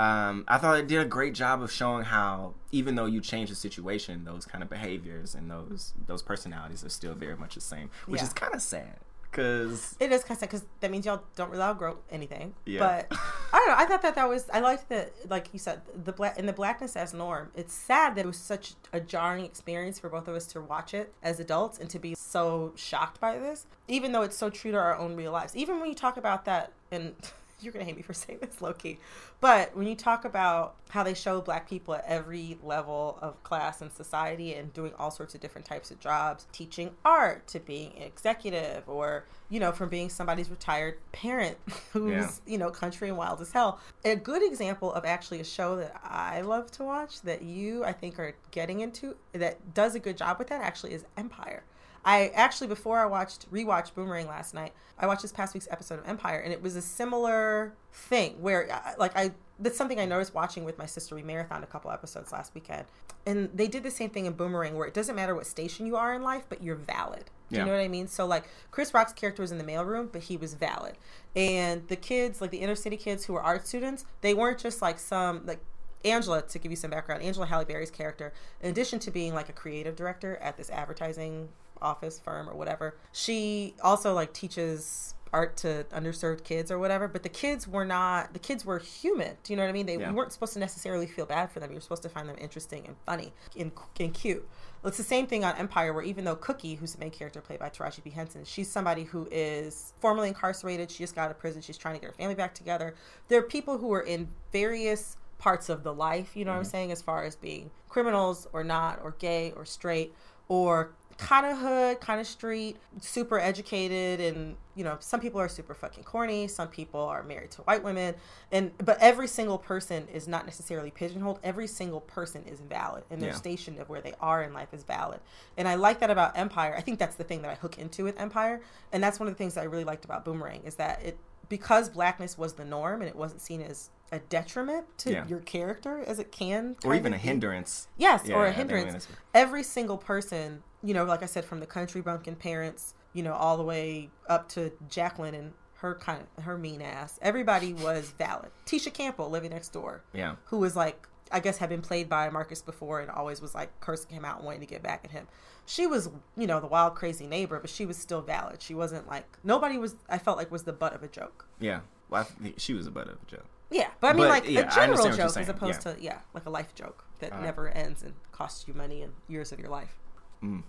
[0.00, 3.50] Um, I thought it did a great job of showing how even though you change
[3.50, 7.60] the situation, those kind of behaviors and those those personalities are still very much the
[7.60, 8.26] same, which Yeah.
[8.28, 8.96] is kind of sad
[9.30, 12.54] because It is kind of sad because that means y'all don't really outgrow anything.
[12.64, 12.80] Yeah.
[12.80, 13.18] But
[13.52, 13.74] I don't know.
[13.76, 14.48] I thought that that was.
[14.52, 17.50] I liked that, like you said, the black in the blackness as norm.
[17.54, 20.94] It's sad that it was such a jarring experience for both of us to watch
[20.94, 24.70] it as adults and to be so shocked by this, even though it's so true
[24.72, 25.54] to our own real lives.
[25.54, 27.14] Even when you talk about that, and
[27.62, 28.98] you're gonna hate me for saying this, low key,
[29.40, 33.80] but when you talk about how they show black people at every level of class
[33.80, 37.92] and society and doing all sorts of different types of jobs, teaching art to being
[37.96, 41.56] an executive or, you know, from being somebody's retired parent
[41.92, 42.28] who's, Yeah.
[42.46, 43.78] you know, country and wild as hell.
[44.04, 47.92] A good example of actually a show that I love to watch that you, I
[47.92, 51.62] think, are getting into that does a good job with that actually is Empire.
[52.04, 55.98] I actually before I watched rewatched Boomerang last night, I watched this past week's episode
[55.98, 60.06] of Empire, and it was a similar thing where, uh, like, I that's something I
[60.06, 61.14] noticed watching with my sister.
[61.14, 62.84] We marathoned a couple episodes last weekend,
[63.26, 65.96] and they did the same thing in Boomerang, where it doesn't matter what station you
[65.96, 67.24] are in life, but you're valid.
[67.50, 67.60] Do Yeah.
[67.60, 68.06] you know what I mean?
[68.08, 70.96] So like Chris Rock's character was in the mailroom, but he was valid,
[71.36, 74.80] and the kids, like the inner city kids who were art students, they weren't just
[74.80, 75.60] like some like
[76.02, 78.32] Angela, to give you some background, Angela Halle Berry's character,
[78.62, 81.50] in addition to being like a creative director at this advertising
[81.82, 87.08] office firm or whatever, she also like teaches art to underserved kids or whatever.
[87.08, 89.36] But the kids were not, the kids were human.
[89.44, 89.86] Do you know what I mean?
[89.86, 90.10] They Yeah.
[90.10, 91.70] you weren't supposed to necessarily feel bad for them.
[91.72, 94.48] You're supposed to find them interesting and funny and, and cute.
[94.84, 97.58] It's the same thing on Empire, where even though Cookie, who's the main character played
[97.58, 98.10] by Taraji P.
[98.10, 100.90] Henson, she's somebody who is formerly incarcerated.
[100.90, 101.60] She just got out of prison.
[101.60, 102.94] She's trying to get her family back together.
[103.28, 106.62] There are people who are in various parts of the life, you know what I'm
[106.62, 106.70] mm-hmm.
[106.70, 110.14] saying, as far as being criminals or not, or gay or straight,
[110.48, 115.48] or kind of hood, kind of street, super educated, and you know, some people are
[115.48, 116.48] super fucking corny.
[116.48, 118.14] Some people are married to white women,
[118.50, 121.38] and but every single person is not necessarily pigeonholed.
[121.42, 123.36] Every single person is valid, and their Yeah.
[123.36, 125.20] station of where they are in life is valid.
[125.56, 126.74] And I like that about Empire.
[126.76, 128.62] I think that's the thing that I hook into with Empire,
[128.92, 131.18] and that's one of the things that I really liked about Boomerang is that it
[131.50, 135.26] because blackness was the norm and it wasn't seen as a detriment to Yeah.
[135.26, 137.88] your character as it can or even a hindrance.
[137.96, 139.08] Yes, Yeah, or a hindrance.
[139.34, 143.34] Every single person, you know, like I said, from the country bumpkin parents, you know,
[143.34, 147.18] all the way up to Jacqueline and her kind of her mean ass.
[147.22, 148.50] Everybody was valid.
[148.66, 150.36] Tisha Campbell living next door, Yeah.
[150.46, 153.78] who was like, I guess had been played by Marcus before and always was like
[153.80, 155.26] cursing him out and wanting to get back at him.
[155.64, 158.60] She was, you know, the wild crazy neighbor, but she was still valid.
[158.62, 159.94] She wasn't like nobody was.
[160.08, 161.46] I felt like was the butt of a joke.
[161.60, 161.80] Yeah.
[162.08, 162.26] Well,
[162.56, 163.46] she was a butt of a joke.
[163.70, 165.86] Yeah, but I mean, But, like yeah, a general understand what you're joke as opposed
[165.86, 165.92] yeah.
[165.94, 169.12] to yeah, like a life joke that Uh, never ends and costs you money and
[169.28, 169.96] years of your life.
[170.42, 170.62] Mm,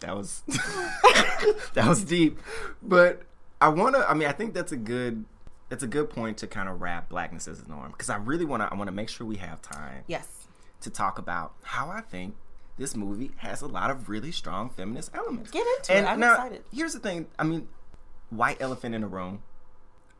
[0.00, 0.42] that was
[1.74, 2.38] that was deep,
[2.82, 3.22] but
[3.60, 4.08] I want to.
[4.08, 5.24] I mean, I think that's a good
[5.68, 8.44] that's a good point to kind of wrap blackness as a norm because I really
[8.44, 8.72] want to.
[8.72, 10.04] I want to make sure we have time.
[10.06, 10.46] Yes.
[10.82, 12.36] To talk about how I think
[12.78, 15.50] this movie has a lot of really strong feminist elements.
[15.50, 16.04] Get into it.
[16.04, 16.62] I'm now, excited.
[16.72, 17.26] Here's the thing.
[17.38, 17.68] I mean,
[18.30, 19.42] white elephant in the room.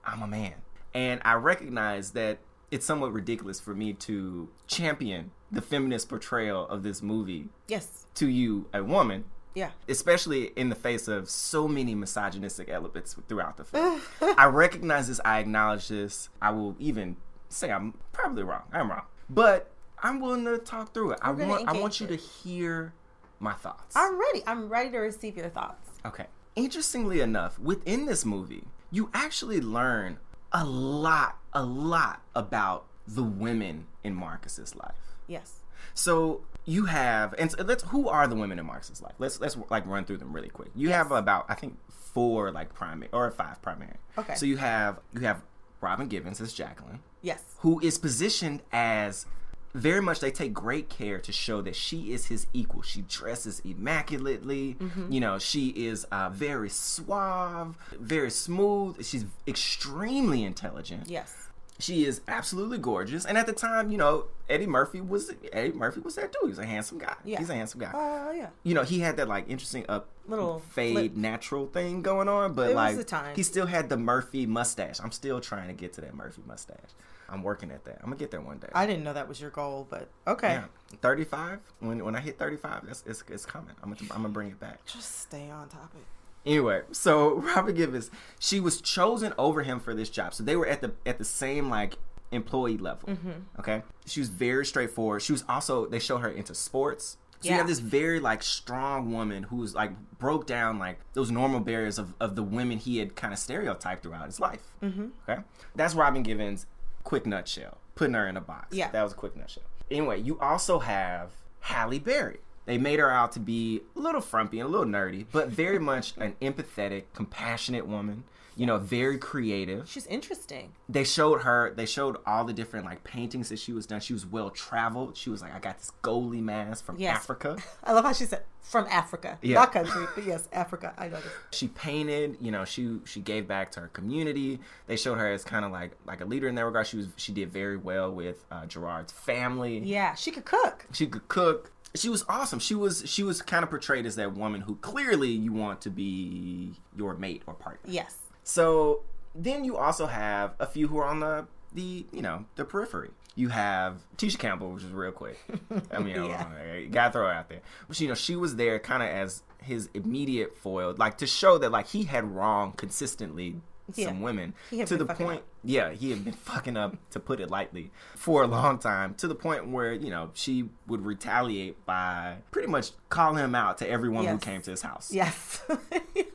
[0.05, 0.55] I'm a man,
[0.95, 2.39] and I recognize that
[2.71, 8.07] it's somewhat ridiculous for me to champion the feminist portrayal of this movie Yes.
[8.15, 9.25] to you, a woman.
[9.55, 9.71] Yeah.
[9.89, 14.01] Especially in the face of so many misogynistic elements throughout the film.
[14.39, 15.21] I recognize this.
[15.25, 16.29] I acknowledge this.
[16.41, 17.17] I will even
[17.49, 18.63] say I'm probably wrong.
[18.73, 19.03] I'm wrong.
[19.29, 19.71] But
[20.03, 21.19] I'm willing to talk through it.
[21.23, 22.93] I We're gonna want I want you to hear
[23.41, 23.97] my thoughts.
[23.97, 24.43] I'm ready.
[24.47, 25.89] I'm ready to receive your thoughts.
[26.07, 26.27] Okay.
[26.55, 30.19] Interestingly enough, within this movie, you actually learn
[30.53, 35.08] a lot, a lot about the women in Marcus's life.
[35.29, 35.61] Yes.
[35.95, 39.15] So you have, and so let's who are the women in Marcus's life?
[39.19, 40.71] Let's let's like run through them really quick.
[40.75, 43.95] You have about I think four like primary or five primary.
[44.17, 44.35] Okay.
[44.35, 45.43] So you have you have
[45.81, 47.43] Robin Givens as Jacqueline, Yes.
[47.59, 49.27] who is positioned as
[49.75, 52.83] very much they take great care to show that she is his equal.
[52.83, 54.77] She dresses immaculately.
[54.81, 55.13] Mm-hmm.
[55.13, 59.05] You know, she is uh, very suave, very smooth.
[59.05, 61.09] She's extremely intelligent.
[61.09, 61.48] Yes.
[61.81, 63.25] She is absolutely gorgeous.
[63.25, 66.49] And at the time, you know, Eddie Murphy was Eddie Murphy was there too.
[66.49, 67.15] He's a handsome guy.
[67.25, 67.39] Yeah.
[67.39, 67.93] He's a handsome guy.
[67.95, 68.49] Oh yeah.
[68.65, 71.17] you know, he had that like interesting up Little fade flip.
[71.17, 74.99] natural thing going on, but It was like he still had the Murphy mustache.
[75.01, 76.91] I'm still trying to get to that Murphy mustache.
[77.31, 77.99] I'm working at that.
[78.01, 78.69] I'm gonna get there one day.
[78.75, 80.55] I didn't know that was your goal, but okay.
[80.55, 80.65] Yeah,
[81.01, 81.61] 35.
[81.81, 83.75] When when I hit 35, that's it's, it's coming.
[83.83, 84.85] I'm gonna I'm gonna bring it back.
[84.87, 86.03] Just stay on topic.
[86.47, 90.35] Anyway, so Robin Givens, she was chosen over him for this job.
[90.35, 91.97] So they were at the at the same like
[92.31, 93.11] employee level.
[93.11, 93.31] Mm-hmm.
[93.59, 95.23] Okay, she was very straightforward.
[95.23, 97.17] She was also they show her into sports.
[97.41, 101.61] So you have this very like strong woman who's like broke down like those normal
[101.61, 104.63] barriers of, of the women he had kind of stereotyped throughout his life.
[104.83, 105.07] Mm-hmm.
[105.29, 105.43] Okay,
[105.77, 106.67] that's Robin Givens.
[107.05, 108.77] Quick nutshell, putting her in a box.
[108.77, 108.91] Yeah.
[108.91, 109.63] that was a quick nutshell.
[109.91, 111.31] Anyway, you also have
[111.61, 112.39] Halle Berry.
[112.69, 115.79] They made her out to be a little frumpy and a little nerdy, but very
[115.79, 118.25] much an empathetic, compassionate woman.
[118.57, 119.89] You know, very creative.
[119.89, 120.73] She's interesting.
[120.89, 121.73] They showed her.
[121.77, 124.01] They showed all the different like paintings that she was done.
[124.01, 125.17] She was well traveled.
[125.17, 127.19] She was like, I got this goalie mask from Yes.
[127.19, 127.57] Africa.
[127.85, 129.55] I love how she said from Africa, Yeah.
[129.61, 130.93] not country, but yes, Africa.
[130.99, 131.33] I know this.
[131.53, 132.37] She painted.
[132.41, 134.59] You know, she she gave back to her community.
[134.89, 136.89] They showed her as kind of like like a leader in that regard.
[136.89, 139.79] She was she did very well with uh, Gerard's family.
[139.79, 140.85] Yeah, she could cook.
[140.93, 141.71] She could cook.
[141.95, 142.59] She was awesome.
[142.59, 145.91] She was she was kind of portrayed as that woman who clearly you want to
[145.91, 147.91] be your mate or partner.
[147.91, 148.17] Yes.
[148.45, 149.03] So
[149.35, 153.11] then you also have a few who are on the the you know the periphery.
[153.35, 155.39] You have Tisha Campbell, which is real quick.
[155.93, 156.81] I mean, Yeah.
[156.91, 157.61] gotta throw her out there.
[157.87, 161.57] But you know, she was there kind of as his immediate foil, like to show
[161.59, 163.57] that like he had wrong consistently
[163.95, 164.07] Yeah.
[164.09, 165.39] some women to the point.
[165.41, 165.47] up.
[165.65, 169.15] Yeah, he had been fucking up, to put it lightly, for a long time.
[169.15, 173.79] To the point where you know she would retaliate by pretty much calling him out
[173.79, 175.63] to everyone who came to his house Yes.
[176.15, 176.27] yes.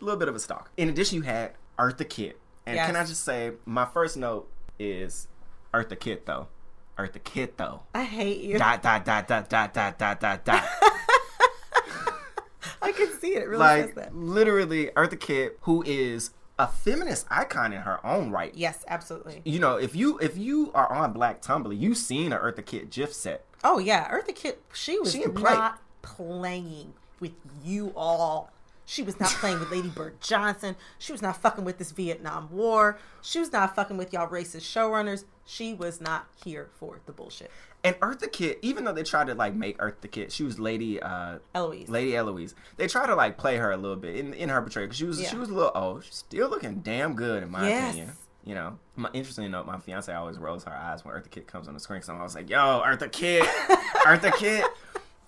[0.00, 0.70] a little bit of a stalk.
[0.76, 2.38] In addition, you had Eartha Kitt.
[2.66, 5.28] And can I just say, my first note is
[5.74, 6.48] Eartha Kitt, though.
[6.98, 7.82] Eartha Kitt, though.
[7.94, 8.56] I hate you.
[8.58, 10.64] Dot, dot, dot, dot, dot, dot, dot, dot, dot.
[12.82, 13.42] I can see it.
[13.42, 18.54] It really like, literally, Eartha Kitt, who is a feminist icon in her own right.
[18.54, 19.42] Yes, absolutely.
[19.44, 22.90] You know, if you if you are on Black Tumblr, you've seen a Eartha Kitt
[22.90, 23.44] GIF set.
[23.64, 24.62] Oh yeah, Eartha Kitt.
[24.72, 25.52] She was She play.
[25.52, 27.32] not playing with
[27.64, 28.50] you all.
[28.86, 30.76] She was not playing with Lady Bird Johnson.
[30.98, 32.98] She was not fucking with this Vietnam War.
[33.22, 35.24] She was not fucking with y'all racist showrunners.
[35.46, 37.50] She was not here for the bullshit.
[37.84, 41.00] And Eartha Kitt, even though they tried to like make Eartha Kitt, she was Lady
[41.02, 41.88] uh Eloise.
[41.90, 42.54] Lady Eloise.
[42.78, 45.04] They tried to like play her a little bit in in her portrayal because she
[45.04, 45.28] was Yeah.
[45.28, 47.90] she was a little old, she's still looking damn good in my Yes.
[47.94, 48.12] opinion.
[48.46, 51.66] You know, my, interestingly enough, my fiance always rolls her eyes when Eartha Kitt comes
[51.68, 52.02] on the screen.
[52.02, 53.42] So I'm always like, "Yo, Eartha Kitt,
[54.06, 54.64] Eartha Kitt."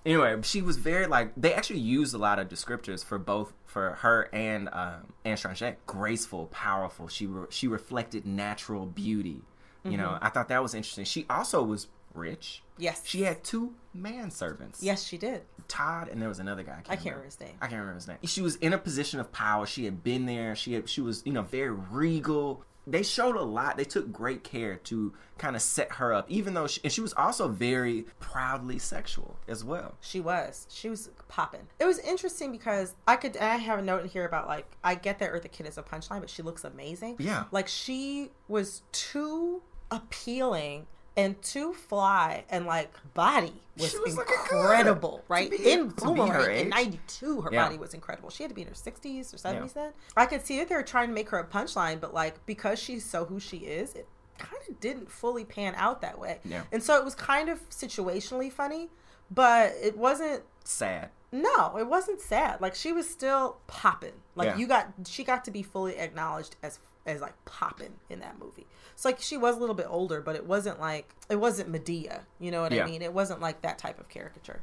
[0.05, 3.91] Anyway, she was very like they actually used a lot of descriptors for both for
[4.01, 5.61] her and um, Anne Strange.
[5.85, 7.07] Graceful, powerful.
[7.07, 9.41] She re- she reflected natural beauty.
[9.83, 10.01] You Mm-hmm.
[10.01, 11.05] know, I thought that was interesting.
[11.05, 11.87] She also was
[12.17, 12.63] rich.
[12.77, 13.01] Yes.
[13.05, 14.77] She had two manservants.
[14.81, 15.43] Yes, she did.
[15.67, 16.73] Todd and there was another guy.
[16.73, 17.57] I can't, I can't remember his name.
[17.61, 18.17] I can't remember his name.
[18.23, 19.65] She was in a position of power.
[19.65, 20.55] She had been there.
[20.55, 22.63] She had, she was you know very regal.
[22.89, 23.75] They showed a lot.
[23.75, 27.01] They took great care to kind of set her up, even though she, and she
[27.01, 29.95] was also very proudly sexual as well.
[29.99, 30.67] She was.
[30.71, 31.67] She was popping.
[31.79, 33.35] It was interesting because I could.
[33.35, 35.83] I have a note in here about like I get that Eartha Kitt is a
[35.83, 37.17] punchline, but she looks amazing.
[37.19, 37.43] Yeah.
[37.51, 39.61] Like she was too
[39.91, 40.87] appealing
[41.17, 45.51] and too fly and like body was, She was incredible, right?
[45.51, 47.65] To be- in to Boomerang in '92, her Yeah.
[47.65, 48.29] body was incredible.
[48.29, 49.91] She had to be in her 60s or 70s then.
[50.15, 52.79] I could see that they were trying to make her a punchline, but like because
[52.79, 54.07] she's so who she is, it
[54.37, 56.39] kind of didn't fully pan out that way.
[56.45, 56.63] Yeah.
[56.71, 58.89] And so it was kind of situationally funny,
[59.31, 61.09] but it wasn't Sad.
[61.31, 62.61] no, it wasn't sad.
[62.61, 64.13] Like she was still popping.
[64.35, 64.57] Like Yeah.
[64.57, 68.67] you got she got to be fully acknowledged as as like popping in that movie.
[68.95, 72.21] So like she was a little bit older, but it wasn't like it wasn't Madea.
[72.39, 72.83] You know what Yeah.
[72.83, 73.01] I mean?
[73.01, 74.61] It wasn't like that type of caricature.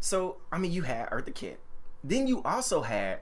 [0.00, 1.60] So I mean, you had Eartha Kitt.
[2.02, 3.20] Then you also had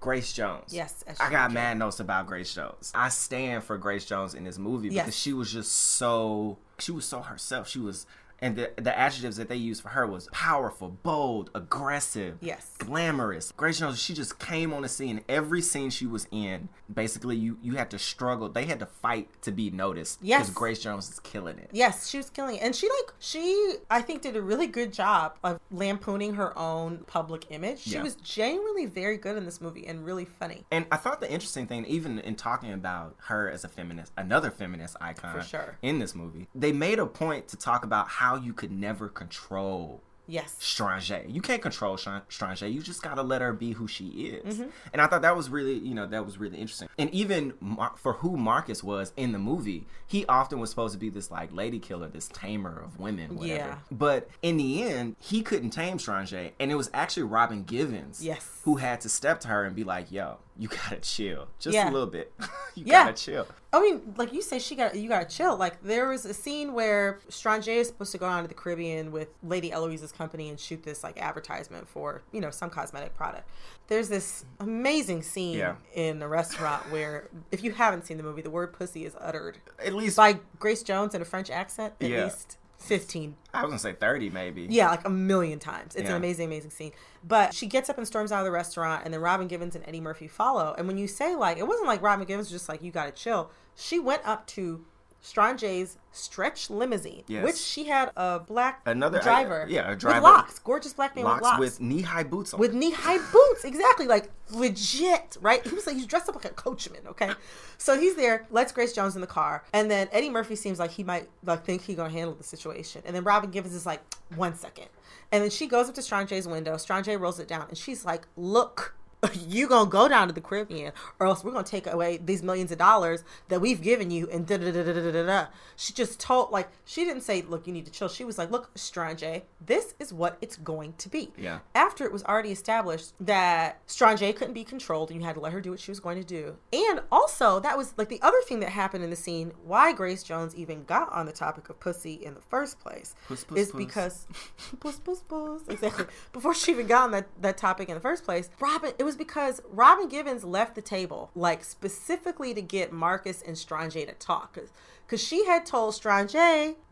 [0.00, 0.72] Grace Jones.
[0.72, 2.90] Yes, I got mad notes about Grace Jones.
[2.94, 5.04] I stand for Grace Jones in this movie Yes.
[5.04, 7.68] because she was just so she was so herself.
[7.68, 8.06] She was
[8.42, 12.74] and the the adjectives that they used for her was powerful, bold, aggressive, Yes.
[12.78, 13.52] glamorous.
[13.56, 15.22] Grace Jones, she just came on the scene.
[15.28, 18.48] Every scene she was in, basically, you you had to struggle.
[18.48, 20.18] They had to fight to be noticed.
[20.22, 20.40] Yes.
[20.48, 21.70] because Grace Jones is killing it.
[21.72, 22.62] Yes, she was killing it.
[22.62, 26.98] And she like she I think did a really good job of lampooning her own
[27.06, 27.80] public image.
[27.80, 28.02] She Yeah.
[28.02, 30.64] was genuinely very good in this movie and really funny.
[30.70, 34.50] And I thought the interesting thing, even in talking about her as a feminist, another
[34.50, 35.78] feminist icon For sure.
[35.82, 40.02] in this movie, they made a point to talk about how you could never control
[40.26, 40.54] Yes.
[40.60, 41.10] Strange.
[41.26, 42.62] You can't control Strange.
[42.62, 44.58] You just gotta let her be who she is.
[44.60, 44.70] Mhm.
[44.92, 46.88] And I thought that was really, you know, that was really interesting.
[46.96, 51.00] And even Mar- for who Marcus was in the movie, he often was supposed to
[51.00, 53.54] be this like lady killer, this tamer of women, whatever.
[53.70, 53.78] Yeah.
[53.90, 56.32] But in the end, he couldn't tame Strange.
[56.32, 58.59] and it was actually Robin Givens, Yes.
[58.64, 61.88] Who had to step to her and be like, "Yo, you gotta chill, just Yeah.
[61.88, 62.32] a little bit.
[62.74, 63.04] you Yeah.
[63.04, 65.56] gotta chill." I mean, like you say, she got you got to chill.
[65.56, 69.12] Like there was a scene where Strange is supposed to go down to the Caribbean
[69.12, 73.48] with Lady Eloise's company and shoot this like advertisement for you know some cosmetic product.
[73.86, 75.76] There's this amazing scene Yeah.
[75.94, 79.58] in a restaurant where, if you haven't seen the movie, the word "pussy" is uttered
[79.84, 81.94] At least by Grace Jones in a French accent.
[82.00, 84.66] At least fifteen I was gonna say thirty, maybe.
[84.70, 85.94] Yeah, like a million times.
[85.94, 86.10] It's Yeah.
[86.10, 86.92] an amazing, amazing scene.
[87.22, 89.86] But she gets up and storms out of the restaurant, and then Robin Givens and
[89.86, 90.74] Eddie Murphy follow.
[90.78, 93.12] And when you say like, it wasn't like Robin Givens was just like, you gotta
[93.12, 93.50] chill.
[93.76, 94.84] She went up to
[95.22, 97.44] Strange's stretch limousine, Yes.
[97.44, 101.24] which she had a black Another driver, yeah, a with driver locks, gorgeous black man
[101.24, 102.60] locks, with locks, with knee-high boots on.
[102.60, 105.64] with knee high boots, exactly, like legit, right?
[105.66, 107.30] He was like he's dressed up like a coachman, okay?
[107.78, 110.90] So he's there, lets Grace Jones in the car, and then Eddie Murphy seems like
[110.92, 114.00] he might like think he gonna handle the situation, and then Robin Givens is like,
[114.36, 114.86] one second,
[115.32, 118.26] and then she goes up to Strange's window, Strange rolls it down, and she's like,
[118.36, 118.94] look.
[119.50, 122.70] You gonna go down to the Caribbean, or else we're gonna take away these millions
[122.72, 125.46] of dollars that we've given you, and da da da da da da da.
[125.76, 128.50] She just told, like, she didn't say, "Look, you need to chill." She was like,
[128.50, 129.22] "Look, Strange,
[129.60, 131.58] this is what it's going to be." Yeah.
[131.74, 135.52] after it was already established that Strange couldn't be controlled and you had to let
[135.52, 136.56] her do what she was going to do.
[136.72, 140.22] And also, that was like the other thing that happened in the scene why Grace
[140.22, 143.70] Jones even got on the topic of pussy in the first place Puss, puss, is
[143.72, 143.78] puss.
[143.78, 144.26] because
[144.80, 148.24] puss puss puss exactly before she even got on that, that topic in the first
[148.24, 153.42] place Robin it was because Robin Givens left the table like specifically to get Marcus
[153.42, 154.58] and Strange to talk
[155.06, 156.32] because she had told Strange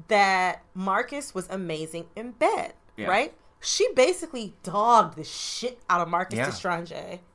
[0.08, 3.08] that Marcus was amazing in bed Yeah.
[3.08, 6.46] right she basically dogged the shit out of Marcus Yeah.
[6.46, 6.92] to Strange,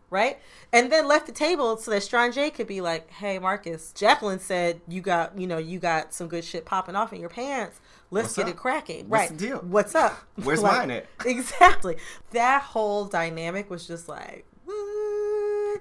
[0.09, 0.39] right?
[0.71, 4.79] And then left the table so that Strange could be like, "Hey, Marcus, Jacqueline said
[4.87, 7.81] you got, you know, you got some good shit popping off in your pants.
[8.09, 8.51] Let's What's get up?
[8.51, 9.37] it cracking." What's right?
[9.37, 9.57] the deal?
[9.59, 10.17] What's up?
[10.41, 11.07] Where's mine at?
[11.25, 11.97] Exactly.
[12.31, 14.45] That whole dynamic was just like.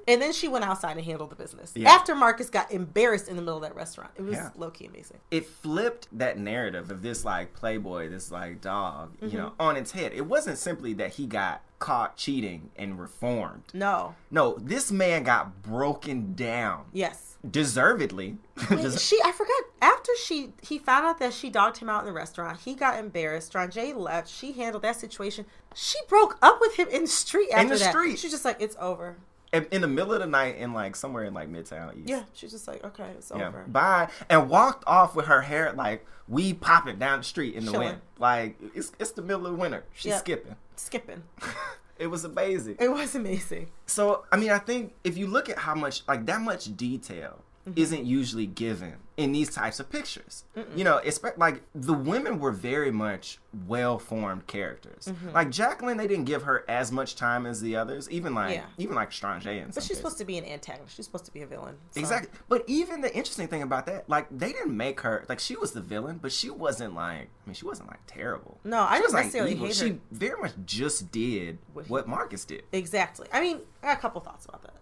[0.08, 1.72] And then she went outside and handled the business.
[1.74, 1.90] Yeah.
[1.90, 4.10] After Marcus got embarrassed in the middle of that restaurant.
[4.16, 4.50] It was Yeah.
[4.56, 5.18] low key amazing.
[5.30, 9.28] it flipped that narrative of this like playboy, this like dog, Mm-hmm.
[9.28, 10.12] you know, on its head.
[10.12, 13.62] It wasn't simply that he got caught cheating and reformed.
[13.74, 14.14] No.
[14.30, 17.36] No, this man got broken down, Yes.
[17.48, 18.38] deservedly.
[18.70, 22.06] Wait, she I forgot after she he found out that she dogged him out in
[22.06, 22.60] the restaurant.
[22.60, 23.48] He got embarrassed.
[23.48, 24.28] Strange left.
[24.28, 25.46] She handled that situation.
[25.74, 27.90] She broke up with him in the street after the that.
[27.90, 28.18] street.
[28.18, 29.16] She's just like it's over.
[29.52, 32.08] In, in the middle of the night, in like somewhere in like Midtown East.
[32.08, 33.64] Yeah, she's just like okay, it's Yeah, over.
[33.68, 37.72] bye, and walked off with her hair like we popping down the street in the
[37.72, 37.88] Chilling.
[37.88, 38.00] wind.
[38.18, 39.84] Like it's it's the middle of winter.
[39.94, 40.18] She's Yep.
[40.20, 40.56] skipping.
[40.76, 41.22] Skipping.
[41.98, 42.76] It was amazing.
[42.80, 43.68] It was amazing.
[43.86, 47.44] So, I mean, I think if you look at how much, like, that much detail
[47.64, 47.78] Mm-hmm.
[47.80, 50.42] isn't usually given in these types of pictures.
[50.74, 53.38] You know, expect like the women were very much
[53.68, 55.06] well formed characters.
[55.06, 55.32] Mhm.
[55.32, 58.10] Like Jacqueline, they didn't give her as much time as the others.
[58.10, 58.64] Even like, Yeah.
[58.78, 59.96] even like Strange But she's cases.
[59.98, 60.96] supposed to be an antagonist.
[60.96, 61.76] She's supposed to be a villain.
[61.92, 62.30] so- Exactly.
[62.48, 65.70] But even the interesting thing about that, like they didn't make her like she was
[65.70, 68.58] the villain, but she wasn't like I mean she wasn't like terrible.
[68.64, 69.66] No, I she didn't necessarily evil.
[69.68, 72.64] hate She very much just did What what, Marcus did.
[72.72, 73.28] Exactly.
[73.32, 74.74] I mean, I got a couple thoughts about that.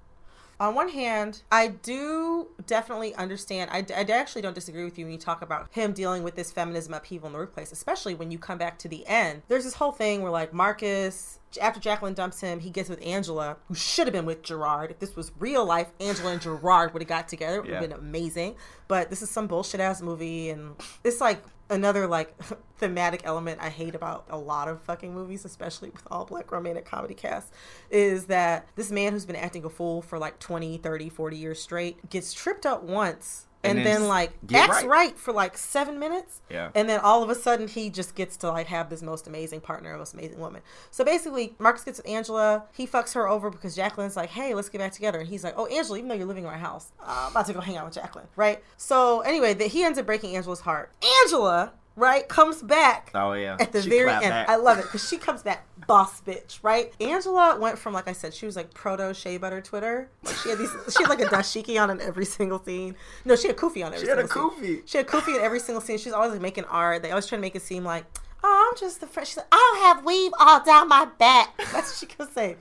[0.61, 3.70] On one hand, I do definitely understand.
[3.72, 6.52] I, I actually don't disagree with you when you talk about him dealing with this
[6.52, 9.40] feminism upheaval in the workplace, especially when you come back to the end.
[9.48, 13.56] There's this whole thing where, like, Marcus, after Jacqueline dumps him, he gets with Angela,
[13.68, 14.90] who should have been with Gerard.
[14.90, 17.56] If this was real life, Angela and Gerard would have got together.
[17.56, 17.88] It would have Yeah.
[17.88, 18.56] been amazing.
[18.86, 22.34] But this is some bullshit ass movie, and it's like another like
[22.76, 26.84] thematic element I hate about a lot of fucking movies, especially with all black romantic
[26.84, 27.50] comedy casts,
[27.90, 31.62] is that this man who's been acting a fool for like 20, 30, 40 years
[31.62, 34.86] straight gets tripped up once and, And then, then like acts right.
[34.86, 35.18] right.
[35.18, 36.40] for like seven minutes.
[36.48, 36.70] Yeah.
[36.74, 39.61] And then all of a sudden he just gets to like have this most amazing
[39.61, 40.62] partner, most amazing woman.
[40.90, 44.68] So basically Marcus gets with Angela, he fucks her over because Jacqueline's like, hey, let's
[44.68, 45.20] get back together.
[45.20, 47.46] And he's like, oh, Angela, even though you're living in my house, uh, I'm about
[47.46, 48.26] to go hang out with Jacqueline.
[48.36, 48.62] Right?
[48.76, 50.92] So anyway, that he ends up breaking Angela's heart.
[51.22, 53.57] Angela right, comes back Oh yeah.
[53.61, 54.22] at the She very end.
[54.22, 54.48] back.
[54.48, 56.92] I love it because she comes back boss bitch, right?
[57.01, 60.09] Angela went from like I said, she was like proto shea butter Twitter.
[60.24, 62.96] Like she had these, she had like a dashiki on in every single scene.
[63.24, 64.05] No, she had kufi on every.
[64.07, 64.61] She had a kufi.
[64.61, 64.82] Scene.
[64.86, 65.98] She had kufi in every single scene.
[65.98, 67.03] She's always like making art.
[67.03, 68.05] They always try to make it seem like.
[68.42, 69.26] Oh, I'm just the friend.
[69.26, 71.55] She's like, I don't have weave all down my back.
[71.59, 72.57] That's what she could say.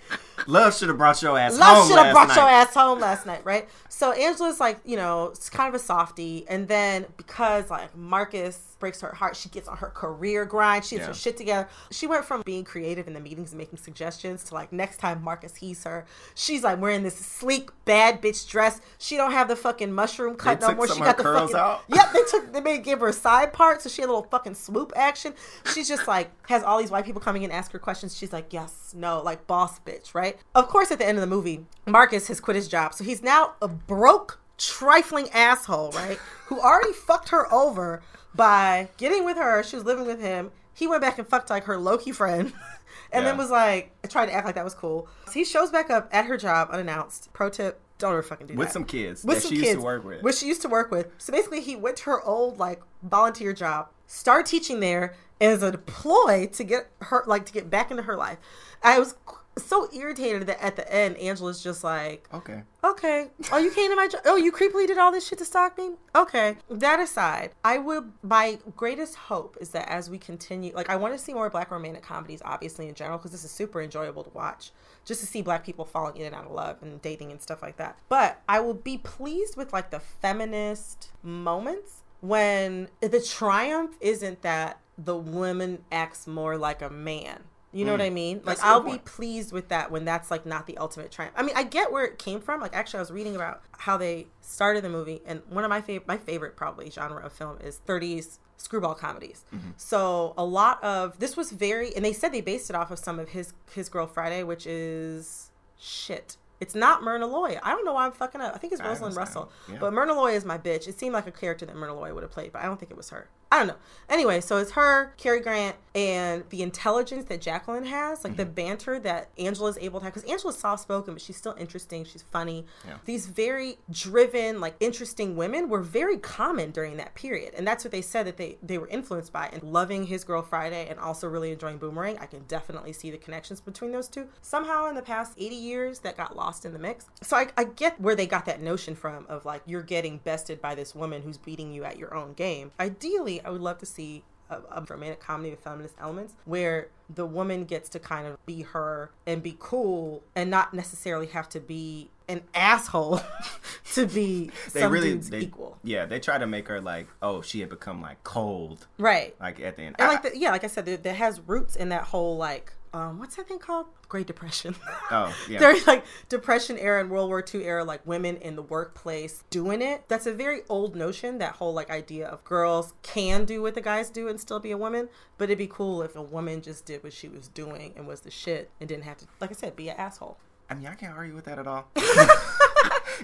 [0.46, 2.36] Love should have brought your ass Love should have brought night.
[2.36, 3.70] your ass home last night, right?
[3.88, 8.69] So Angela's like, you know, it's kind of a softie, and then because like Marcus
[8.80, 10.86] breaks her heart, she gets on her career grind.
[10.86, 11.08] She gets Yeah.
[11.10, 11.68] her shit together.
[11.92, 15.22] She went from being creative in the meetings and making suggestions to like next time
[15.24, 16.06] Marcus he's her,
[16.36, 18.80] she's like wearing this sleek bad bitch dress.
[18.98, 20.88] She don't have the fucking mushroom cut no took more.
[20.88, 21.82] She got the curls fucking out?
[21.88, 22.14] yep.
[22.14, 24.56] They took they made give her a side part, so she had a little fucking
[24.56, 25.34] swoop action.
[25.74, 28.16] She's just like has all these white people coming in ask her questions.
[28.18, 30.38] She's like yes, no, like boss bitch, right?
[30.56, 33.22] Of course, at the end of the movie, Marcus has quit his job, so he's
[33.22, 36.20] now a broke, trifling asshole, right?
[36.47, 38.01] Who already fucked her over
[38.36, 39.64] by getting with her.
[39.64, 40.51] She was living with him.
[40.74, 42.53] He went back and fucked like her Loki friend.
[43.12, 45.07] And then was like, tried to act like that was cool.
[45.26, 47.32] So he shows back up at her job unannounced.
[47.34, 48.64] Pro tip: Don't ever fucking do With that.
[48.66, 50.22] With some kids With that some she used to work with.
[50.22, 51.07] Which she used to work with.
[51.18, 55.72] So basically, he went to her old like volunteer job, started teaching there as a
[55.72, 58.38] ploy to get her like to get back into her life.
[58.84, 59.16] I was
[59.64, 62.64] so irritated that at the end, Angela's just like, Okay.
[62.84, 63.28] Okay.
[63.51, 64.22] Oh, you came to my job.
[64.26, 65.91] Oh, you creepily did all this shit to stalk me?
[66.16, 66.57] Okay.
[66.70, 71.14] That aside, I would, my greatest hope is that as we continue, like, I want
[71.14, 74.30] to see more black romantic comedies, obviously, in general, because this is super enjoyable to
[74.32, 74.72] watch.
[75.05, 77.62] Just to see black people falling in and out of love and dating and stuff
[77.62, 77.97] like that.
[78.07, 84.80] But I will be pleased with, like, the feminist moments when the triumph isn't that
[84.97, 87.43] the woman acts more like a man.
[87.72, 88.00] You know Mm.
[88.00, 88.38] what I mean?
[88.38, 91.12] Like That's a good I'll be pleased with that when that's like not the ultimate
[91.12, 91.36] triumph.
[91.38, 92.62] I mean, I get where it came from.
[92.62, 95.82] Like actually, I was reading about how they started the movie, and one of my
[95.82, 99.46] favorite, my favorite probably genre of film is 30s screwball comedies.
[99.56, 99.70] Mm-hmm.
[99.78, 102.98] So a lot of this was very, and they said they based it off of
[103.00, 106.38] some of his his Girl Friday, which is shit.
[106.60, 107.58] It's not Myrna Loy.
[107.64, 108.54] I don't know why I'm fucking up.
[108.54, 109.16] I think it's Rosalind.
[109.16, 109.50] Russell.
[109.72, 109.78] Yeah.
[109.80, 110.88] But Myrna Loy is my bitch.
[110.90, 112.92] It seemed like a character that Myrna Loy would have played, but I don't think
[112.92, 113.30] it was her.
[113.52, 113.76] I don't know.
[114.10, 118.54] Anyway, so it's her, Cary Grant, and the intelligence that Jacqueline has, like the Mm-hmm.
[118.54, 120.14] banter that Angela's able to have.
[120.14, 122.06] Because Angela's soft spoken, but she's still interesting.
[122.06, 122.66] She's funny.
[122.88, 122.95] Yeah.
[123.06, 127.54] These very driven, like interesting women were very common during that period.
[127.56, 129.50] And that's what they said that they, they were influenced by.
[129.52, 133.18] And loving His Girl Friday and also really enjoying Boomerang, I can definitely see the
[133.18, 134.28] connections between those two.
[134.41, 137.08] Somehow in the past 80 years, that got lost in the mix.
[137.22, 140.62] So I, I get where they got that notion from of like, you're getting bested
[140.62, 142.72] by this woman who's beating you at your own game.
[142.80, 147.26] Ideally, I would love to see a, a romantic comedy with feminist elements where the
[147.26, 151.60] woman gets to kind of be her and be cool and not necessarily have to
[151.60, 153.22] be an asshole
[153.94, 155.78] to be They some really they, equal.
[155.84, 158.88] Yeah, they try to make her like, oh, she had become like cold.
[158.98, 159.36] Right.
[159.40, 159.96] Like at the end.
[160.00, 162.74] And like the, yeah, like I said, that, that has roots in that whole like
[162.94, 163.88] um what's that thing called?
[164.08, 164.76] Great Depression.
[165.12, 165.60] Oh, yeah.
[165.60, 169.82] There's like Depression era and World War II era, like women in the workplace doing
[169.82, 170.04] it.
[170.08, 173.82] That's a very old notion, that whole like idea of girls can do what the
[173.82, 175.10] guys do and still be a woman.
[175.38, 178.22] But it'd be cool if a woman just did what she was doing and was
[178.22, 180.38] the shit and didn't have to, like I said, be an asshole.
[180.70, 181.88] I mean, I can't argue with that at all.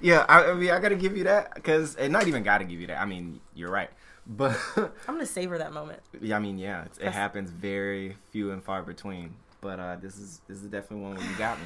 [0.02, 2.80] yeah, I, I mean, I gotta give you that because, and not even gotta give
[2.80, 3.00] you that.
[3.00, 3.90] I mean, you're right,
[4.26, 6.00] but I'm gonna savor that moment.
[6.22, 9.36] yeah, I mean, yeah, it's, it happens very few and far between.
[9.66, 11.66] But uh, this is this is definitely one where you got me.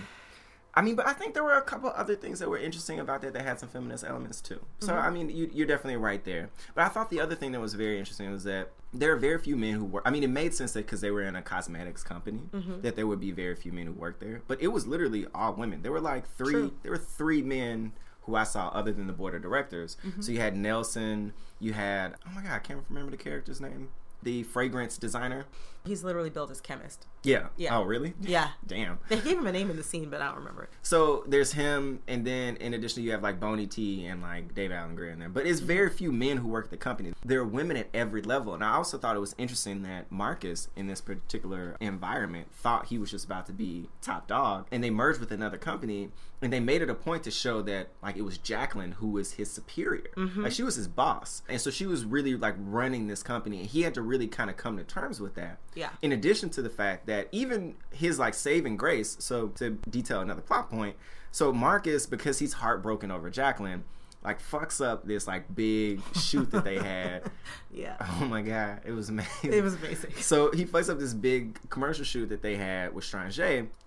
[0.74, 3.22] I mean, but I think there were a couple other things that were interesting about
[3.24, 4.64] that that had some feminist elements too.
[4.80, 5.04] So Mhm.
[5.04, 6.50] I mean, you, you're definitely right there.
[6.76, 9.38] But I thought the other thing that was very interesting was that there are very
[9.40, 10.04] few men who work.
[10.06, 12.82] I mean, it made sense that because they were in a cosmetics company, Mhm.
[12.84, 14.42] that there would be very few men who worked there.
[14.48, 15.82] But it was literally all women.
[15.82, 16.54] There were like three.
[16.54, 16.72] True.
[16.84, 17.92] There were three men
[18.22, 19.98] who I saw other than the board of directors.
[20.06, 20.24] Mhm.
[20.24, 21.34] So you had Nelson.
[21.60, 23.90] You had oh my god, I can't remember the character's name.
[24.22, 25.46] The fragrance designer.
[25.86, 27.06] He's literally built as chemist.
[27.24, 27.48] Yeah.
[27.58, 27.78] Yeah.
[27.78, 28.14] Oh really?
[28.22, 28.50] Yeah.
[28.66, 29.00] Damn.
[29.10, 30.70] They gave him a name in the scene, but I don't remember it.
[30.84, 34.72] So there's him, and then in addition, you have like Bony T and like Dave
[34.72, 35.30] Alan Grier in there.
[35.30, 37.14] But it's very few men who work at the company.
[37.26, 40.70] There are women at every level, and I also thought it was interesting that Marcus,
[40.76, 44.90] in this particular environment, thought he was just about to be top dog, and they
[44.90, 46.10] merged with another company,
[46.42, 49.34] and they made it a point to show that like it was Jacqueline who was
[49.34, 50.44] his superior, Mhm.
[50.44, 53.68] like she was his boss, and so she was really like running this company, and
[53.68, 55.58] he had to really kind of come to terms with that.
[55.76, 55.90] Yeah.
[56.02, 60.42] In addition to the fact that even his like saving grace, so to detail another
[60.42, 60.96] plot point,
[61.32, 63.84] so Marcus, because he's heartbroken over Jacqueline,
[64.24, 67.24] like fucks up this like big shoot that they had.
[67.72, 67.96] Yeah.
[68.22, 69.30] Oh my god, it was amazing.
[69.54, 70.12] It was amazing.
[70.18, 73.40] So he fucks up this big commercial shoot that they had with Strange,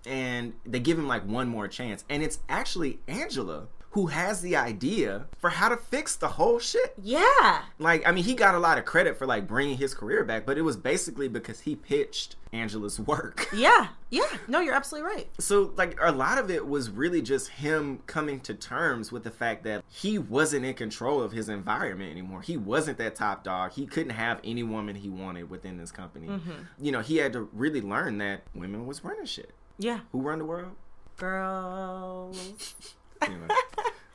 [0.05, 4.55] and they give him like one more chance, and it's actually Angela who has the
[4.55, 6.95] idea for how to fix the whole shit.
[6.99, 7.61] Yeah.
[7.77, 10.47] Like, I mean, he got a lot of credit for like bringing his career back,
[10.47, 13.47] but it was basically because he pitched Angela's work.
[13.53, 13.89] Yeah.
[14.09, 14.25] Yeah.
[14.47, 15.29] No, you're absolutely right.
[15.39, 19.31] So, like, a lot of it was really just him coming to terms with the
[19.31, 22.41] fact that he wasn't in control of his environment anymore.
[22.41, 23.73] He wasn't that top dog.
[23.73, 26.29] He couldn't have any woman he wanted within this company.
[26.29, 26.51] Mm-hmm.
[26.79, 29.51] You know, he had to really learn that women was running shit.
[29.77, 29.99] Yeah.
[30.11, 30.71] Who run the world?
[31.17, 32.73] Girls.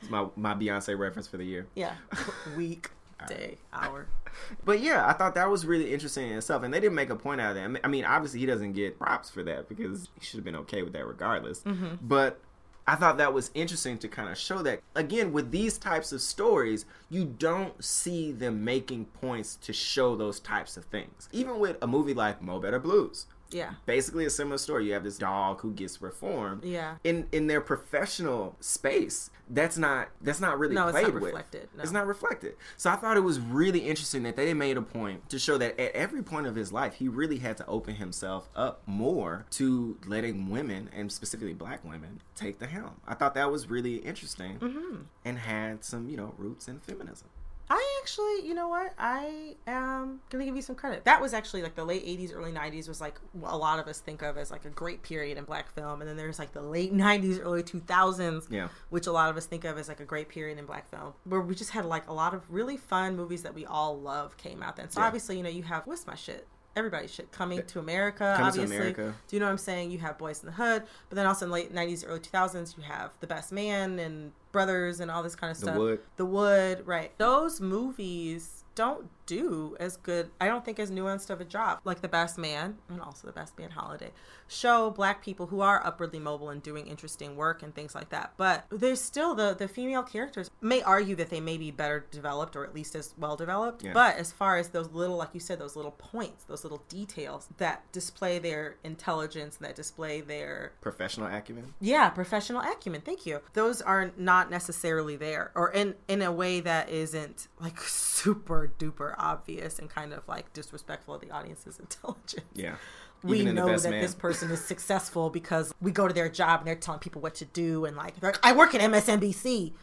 [0.09, 1.67] It's my my Beyonce reference for the year.
[1.75, 1.93] Yeah.
[2.57, 2.89] Week,
[3.27, 4.07] day, hour.
[4.63, 7.15] But yeah, I thought that was really interesting in itself, and they didn't make a
[7.15, 7.81] point out of that.
[7.83, 10.81] I mean, obviously he doesn't get props for that because he should have been okay
[10.81, 11.61] with that regardless.
[11.63, 11.95] Mm-hmm.
[12.01, 12.39] But
[12.87, 16.21] I thought that was interesting to kind of show that again with these types of
[16.21, 21.27] stories, you don't see them making points to show those types of things.
[21.33, 23.71] Even with a movie like Mo Better Blues, Yeah.
[23.85, 24.85] basically a similar story.
[24.87, 26.63] You have this dog who gets reformed.
[26.63, 26.95] Yeah.
[27.03, 31.23] In in their professional space, that's not that's not really No, it's played not with.
[31.23, 31.83] reflected, no.
[31.83, 32.55] It's not reflected.
[32.77, 35.79] So I thought it was really interesting that they made a point to show that
[35.79, 39.97] at every point of his life, he really had to open himself up more to
[40.05, 43.01] letting women and specifically black women take the helm.
[43.07, 44.95] I thought that was really interesting Mm-hmm.
[45.25, 47.27] and had some you know roots in feminism.
[47.71, 48.93] I actually, you know what?
[48.97, 51.05] I am gonna give you some credit.
[51.05, 53.99] That was actually like the late '80s, early '90s was like a lot of us
[53.99, 56.61] think of as like a great period in black film, and then there's like the
[56.63, 58.69] late '90s, early 2000s, Yeah.
[58.89, 61.13] which a lot of us think of as like a great period in black film,
[61.25, 64.35] where we just had like a lot of really fun movies that we all love
[64.37, 64.89] came out then.
[64.89, 65.05] So Yeah.
[65.07, 66.47] obviously, you know, you have what's my shit.
[66.75, 68.35] Everybody's shit coming to America.
[68.37, 69.15] Coming to obviously, America.
[69.27, 69.91] do you know what I'm saying?
[69.91, 72.77] You have Boys in the Hood, but then also in the late '90s, early 2000s,
[72.77, 75.77] you have The Best Man and Brothers and all this kind of The stuff.
[75.77, 75.99] Wood.
[76.17, 77.11] The Wood, right.
[77.17, 81.79] Those movies don't do as good, I don't think, as nuanced of a job.
[81.83, 84.11] Like The Best Man, and also The Best Man Holiday,
[84.47, 88.33] show black people who are upwardly mobile and doing interesting work and things like that.
[88.37, 92.55] But there's still the, the female characters may argue that they may be better developed
[92.55, 93.83] or at least as well developed.
[93.83, 93.93] Yeah.
[93.93, 97.47] But as far as those little, like you said, those little points, those little details
[97.57, 101.73] that display their intelligence, and that display their Professional acumen.
[101.79, 103.01] yeah, professional acumen.
[103.01, 103.41] Thank you.
[103.53, 107.79] Those are not necessarily there, or in in a way that isn't like
[108.19, 112.45] super duper obvious and kind of like disrespectful of the audience's intelligence.
[112.53, 112.75] Yeah.
[113.21, 114.01] We Even in know that Man.
[114.01, 117.35] this person is successful because we go to their job and they're telling people what
[117.35, 119.73] to do, and like, they're like I work at MSNBC.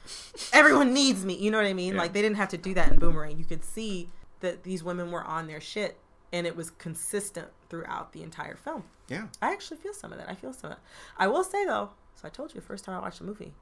[0.54, 1.36] Everyone needs me.
[1.36, 1.94] You know what I mean?
[1.94, 2.00] Yeah.
[2.00, 3.38] Like they didn't have to do that in Boomerang.
[3.38, 4.08] You could see
[4.40, 5.98] that these women were on their shit,
[6.32, 8.84] and it was consistent throughout the entire film.
[9.08, 9.26] Yeah.
[9.42, 10.30] I actually feel some of that.
[10.30, 10.82] I feel some of that.
[11.18, 13.52] I will say though, so I told you the first time I watched the movie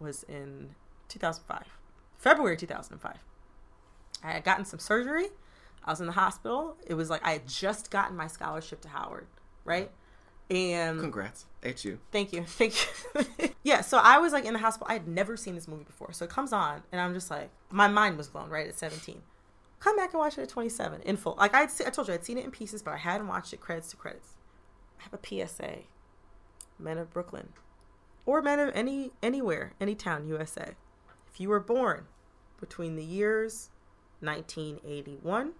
[0.00, 0.74] was in
[1.08, 1.78] 2005,
[2.16, 3.16] February 2005.
[4.24, 5.26] I had gotten some surgery.
[5.84, 6.76] I was in the hospital.
[6.86, 9.26] It was like I had just gotten my scholarship to Howard,
[9.64, 9.90] right?
[10.50, 11.44] And Congrats.
[11.62, 11.98] at you.
[12.10, 12.42] Thank you.
[12.46, 12.74] Thank
[13.14, 13.48] you.
[13.62, 14.86] yeah, so I was like in the hospital.
[14.90, 16.12] I had never seen this movie before.
[16.12, 19.22] So it comes on and I'm just like my mind was blown right at 17.
[19.80, 21.36] Come back and watch it at 27 in full.
[21.38, 23.60] Like I'd I told you I'd seen it in pieces, but I hadn't watched it
[23.60, 24.36] credits to credits.
[24.98, 25.80] I have a PSA.
[26.78, 27.50] Men of Brooklyn
[28.26, 30.74] or men of any anywhere, any town, USA.
[31.30, 32.06] If you were born
[32.58, 33.70] between the years
[34.24, 35.52] 1981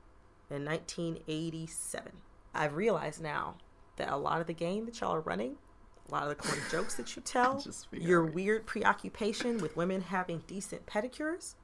[0.51, 2.13] and 1987,
[2.55, 3.57] I've realized now
[3.97, 5.57] that a lot of the game that y'all are running,
[6.09, 10.43] a lot of the corny jokes that you tell, your weird preoccupation with women having
[10.47, 11.55] decent pedicures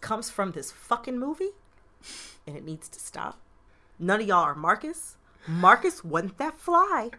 [0.00, 1.50] comes from this fucking movie
[2.46, 3.40] and it needs to stop.
[3.98, 5.16] None of y'all are Marcus.
[5.46, 7.10] Marcus wasn't that fly.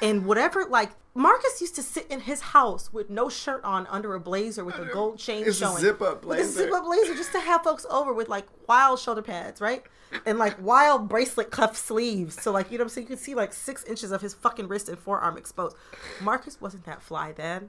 [0.00, 4.14] And whatever, like, Marcus used to sit in his house with no shirt on under
[4.14, 5.78] a blazer with a gold chain It's a showing.
[5.78, 6.50] zip-up With a blazer.
[6.52, 9.84] zip up blazer just to have folks over with like wild shoulder pads, right?
[10.26, 12.40] And like wild bracelet cuff sleeves.
[12.42, 13.04] So, like, you know what I'm saying?
[13.06, 15.76] You can see like six inches of his fucking wrist and forearm exposed.
[16.20, 17.68] Marcus wasn't that fly then.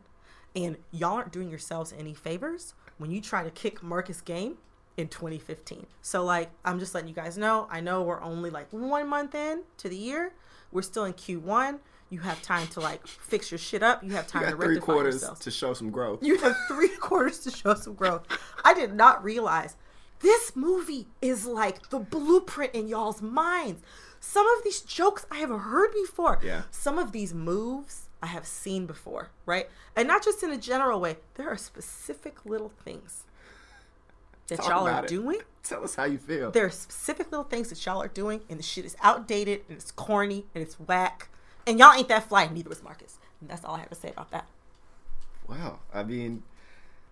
[0.56, 4.58] And y'all aren't doing yourselves any favors when you try to kick Marcus game
[4.98, 5.86] in 2015.
[6.02, 7.68] So like I'm just letting you guys know.
[7.70, 10.34] I know we're only like one month in to the year.
[10.72, 11.80] We're still in Q1.
[12.10, 14.04] You have time to like fix your shit up.
[14.04, 15.40] You have You time to got three rectify quarters yourself.
[15.42, 16.24] to show some growth.
[16.24, 18.24] You have three quarters to show some growth.
[18.64, 19.76] I did not realize
[20.20, 23.82] this movie is like the blueprint in y'all's minds.
[24.20, 26.40] Some of these jokes I have heard before.
[26.44, 26.64] Yeah.
[26.72, 29.68] Some of these moves I have seen before, right?
[29.96, 31.18] And not just in a general way.
[31.36, 33.24] There are specific little things
[34.48, 35.08] that Talk y'all are it.
[35.10, 35.40] doing.
[35.64, 36.52] Tell us how you feel.
[36.52, 39.78] There are specific little things that y'all are doing, and the shit is outdated and
[39.78, 41.30] it's corny and it's whack.
[41.68, 43.18] And y'all ain't that fly, neither was Marcus.
[43.42, 44.48] And that's all I have to say about that.
[45.48, 45.80] Wow.
[45.94, 46.44] I mean,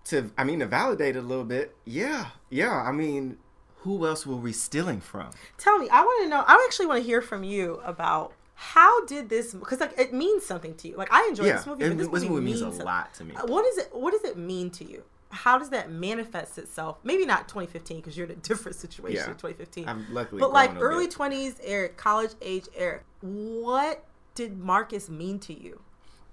[0.06, 1.76] to I mean to validate it a little bit.
[1.86, 2.72] Yeah, yeah.
[2.74, 3.38] I mean,
[3.78, 5.30] who else were we stealing from?
[5.58, 6.44] Tell me, I want to know.
[6.48, 10.46] I actually want to hear from you about how did this because like it means
[10.46, 10.96] something to you.
[10.98, 12.80] Like I enjoyed Yeah, this movie, it- but this this movie, movie means a means
[12.80, 13.36] lot to me.
[13.46, 13.90] What is it?
[13.94, 15.04] What does it mean to you?
[15.36, 17.00] how does that manifest itself?
[17.04, 19.32] Maybe not 2015 because you're in a different situation Yeah.
[19.32, 19.90] in 2015.
[19.90, 21.16] I'm luckily but like early bit.
[21.16, 25.82] 20s Eric, college age Eric, what did Marcus mean to you?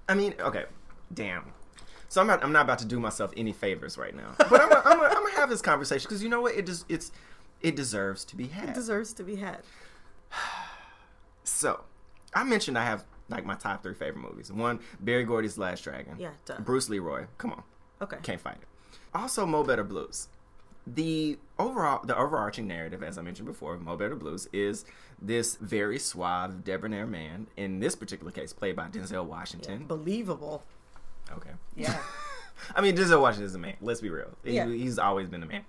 [0.09, 0.65] I mean, okay,
[1.13, 1.53] damn.
[2.09, 4.69] So I'm not I'm not about to do myself any favors right now, but I'm
[4.69, 7.13] gonna I'm gonna I'm have this conversation because you know what it just it's
[7.61, 8.71] it deserves to be had.
[8.71, 9.61] It deserves to be had.
[11.43, 11.81] So,
[12.33, 14.53] I mentioned I have like my top three favorite movies.
[14.53, 16.15] One, Berry Gordy's Last Dragon.
[16.19, 16.61] Yeah, duh.
[16.61, 17.25] Bruce Leroy.
[17.39, 17.63] Come on.
[18.01, 18.19] Okay.
[18.23, 18.99] Can't fight it.
[19.15, 20.29] Also, Mo Better Blues.
[20.87, 24.85] The overall, the overarching narrative, as I mentioned before, of Mo Better Blues is
[25.21, 27.47] this very suave, debonair man.
[27.57, 29.87] In this particular case, played by Denzel Washington.
[29.87, 30.63] Believable.
[31.33, 31.51] Okay.
[31.77, 31.99] Yeah.
[32.77, 33.77] I mean, Denzel Washington is a man.
[33.81, 34.31] Let's be real.
[34.45, 34.67] He- Yeah.
[34.67, 35.65] he's always been a man.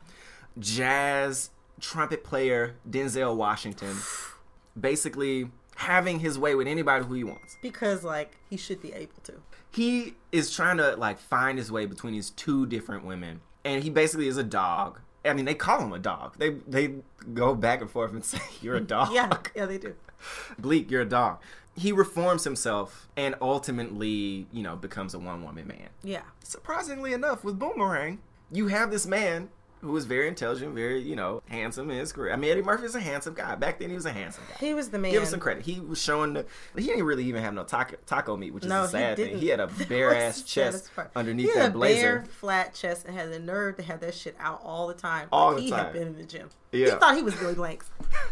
[0.59, 3.95] Jazz trumpet player Denzel Washington,
[4.79, 7.57] basically having his way with anybody who he wants.
[7.61, 9.33] because like he should be able to.
[9.71, 13.89] He is trying to like find his way between these two different women, and he
[13.89, 14.99] basically is a dog.
[15.23, 16.37] I mean, they call him a dog.
[16.37, 16.95] They they
[17.33, 19.95] go back and forth and say, "You're a dog." Yeah, yeah, they do.
[20.59, 21.39] Bleek, you're a dog.
[21.75, 25.89] He reforms himself and ultimately, you know, becomes a one woman man.
[26.03, 26.23] Yeah.
[26.43, 28.19] Surprisingly enough, with Boomerang,
[28.51, 29.49] you have this man
[29.81, 32.31] who is very intelligent, very, you know, handsome in his career.
[32.31, 33.55] I mean, Eddie Murphy is a handsome guy.
[33.55, 34.55] Back then, he was a handsome guy.
[34.65, 35.11] He was the man.
[35.11, 35.63] Give him some credit.
[35.63, 36.45] He was showing the.
[36.77, 39.23] He didn't really even have no taco, taco meat, which is No, a sad he
[39.25, 39.37] thing.
[39.39, 42.19] He had a bare ass chest underneath he had that a blazer.
[42.19, 45.27] bare, flat chest and had the nerve to have that shit out all the time.
[45.31, 45.83] All Like, the he time.
[45.85, 46.49] had been in the gym.
[46.71, 46.85] Yeah.
[46.85, 47.89] He thought he was Billy Blanks.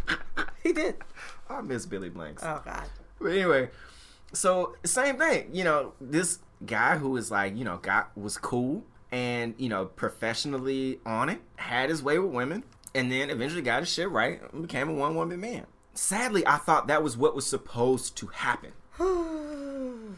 [0.63, 0.95] he did.
[1.49, 2.43] I miss Billy Blanks.
[2.45, 2.85] Oh God.
[3.19, 3.69] But anyway,
[4.33, 5.49] so same thing.
[5.51, 9.85] You know, this guy who was like, you know, got was cool and you know
[9.85, 12.63] professionally on it, had his way with women,
[12.95, 15.65] and then eventually got his shit right, and became a one woman man.
[15.93, 18.71] Sadly, I thought that was what was supposed to happen.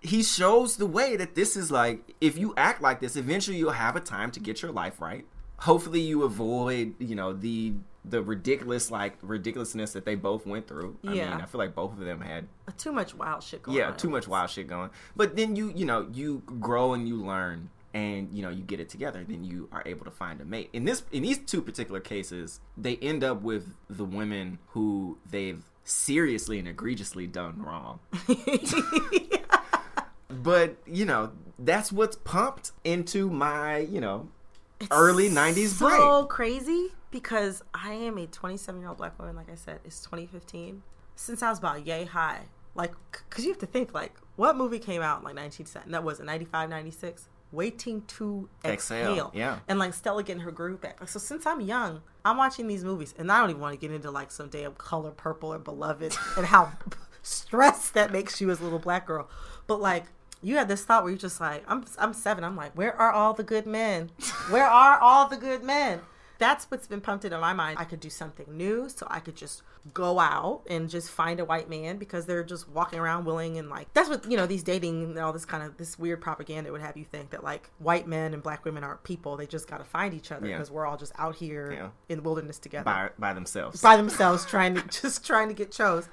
[0.00, 3.70] he shows the way that this is like if you act like this eventually you'll
[3.70, 5.24] have a time to get your life right
[5.58, 7.72] hopefully you avoid you know the
[8.04, 11.30] the ridiculous like ridiculousness that they both went through i Yeah.
[11.30, 12.46] mean i feel like both of them had
[12.76, 13.96] Too much wild shit going yeah on.
[13.96, 17.70] too much wild shit going but then you you know you grow and you learn
[17.94, 20.68] and you know you get it together then you are able to find a mate
[20.72, 25.62] in this in these two particular cases they end up with the women who they've
[25.84, 28.00] seriously and egregiously done wrong
[30.28, 34.28] but you know that's what's pumped into my you know
[34.90, 39.36] early 90s so brain crazy because I am a 27 year old black woman.
[39.36, 40.82] Like I said, it's 2015.
[41.14, 42.40] Since I was about yay high,
[42.74, 45.92] like, because you have to think, like, what movie came out in like 1970?
[45.92, 47.28] That was it, 95, 96?
[47.54, 49.30] Waiting to Exhale, exhale.
[49.34, 49.58] yeah.
[49.68, 51.00] And like Stella getting her groove back.
[51.00, 53.78] Like, so since I'm young, I'm watching these movies, and I don't even want to
[53.78, 56.72] get into like some damn color purple or beloved and how
[57.22, 59.28] stressed that makes you as a little black girl.
[59.66, 60.04] But like,
[60.42, 62.44] you had this thought where you're just like, I'm, I'm seven.
[62.44, 64.10] I'm like, where are all the good men?
[64.50, 66.00] Where are all the good men?
[66.38, 67.78] That's what's been pumped into my mind.
[67.78, 71.44] I could do something new, so I could just go out and just find a
[71.44, 74.62] white man because they're just walking around willing and like that's what you know these
[74.62, 77.68] dating and all this kind of this weird propaganda would have you think that like
[77.80, 80.56] white men and black women aren't people they just got to find each other Yeah.
[80.56, 81.88] because we're all just out here Yeah.
[82.08, 85.70] in the wilderness together by by themselves by themselves trying to just trying to get
[85.70, 86.08] chose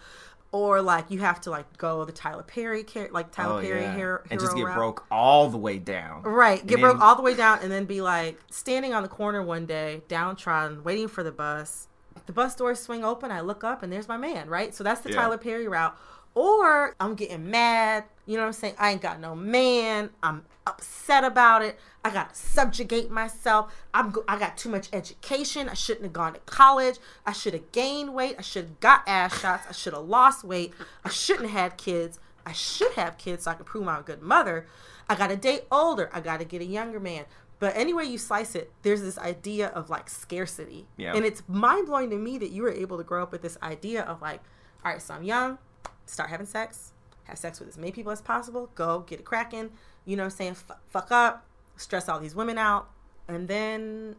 [0.51, 3.84] or like you have to like go the Tyler Perry char- like Tyler Oh, Perry
[3.84, 3.95] yeah.
[3.95, 4.76] hero, and just get route.
[4.76, 6.59] broke all the way down Right.
[6.67, 9.07] Get And broke then- all the way down and then be like standing on the
[9.07, 11.88] corner one day, downtrodden, waiting for the bus.
[12.26, 13.32] The bus doors swing open.
[13.32, 14.74] I look up and there's my man, right?
[14.74, 15.15] So that's the Yeah.
[15.17, 15.95] Tyler Perry route.
[16.34, 18.05] Or I'm getting mad.
[18.26, 18.76] You know what I'm saying?
[18.80, 20.11] I ain't got no man.
[20.24, 21.78] I'm upset about it.
[22.05, 23.74] I gotta subjugate myself.
[23.93, 25.67] I'm go- I got too much education.
[25.67, 26.99] I shouldn't have gone to college.
[27.26, 28.36] I should have gained weight.
[28.39, 29.65] I should have got ass shots.
[29.67, 30.74] I should have lost weight.
[31.03, 32.19] I shouldn't have had kids.
[32.45, 34.65] I should have kids so I can prove I'm a good mother.
[35.09, 36.09] I gotta date older.
[36.13, 37.26] I gotta get a younger man.
[37.62, 40.88] But anyway you slice it, there's this idea of like scarcity.
[40.97, 41.14] Yeah.
[41.16, 43.55] And it's mind blowing to me that you were able to grow up with this
[43.62, 44.41] idea of like,
[44.84, 45.59] all right, so I'm young,
[46.07, 46.91] start having sex,
[47.26, 49.70] have sex with as many people as possible, go get it cracking,
[50.05, 50.51] you know what I'm saying?
[50.51, 51.45] F- fuck up,
[51.78, 52.89] stress all these women out,
[53.28, 54.16] and then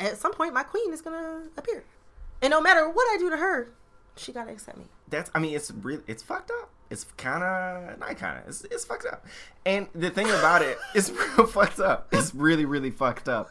[0.00, 1.84] at some point my queen is gonna appear.
[2.40, 3.70] And no matter what I do to her,
[4.16, 4.86] she gotta accept me.
[5.08, 8.64] that's i mean it's really it's fucked up it's kind of not kind of it's,
[8.70, 9.26] it's fucked up
[9.66, 13.50] and the thing about it it's real fucked up it's really really fucked up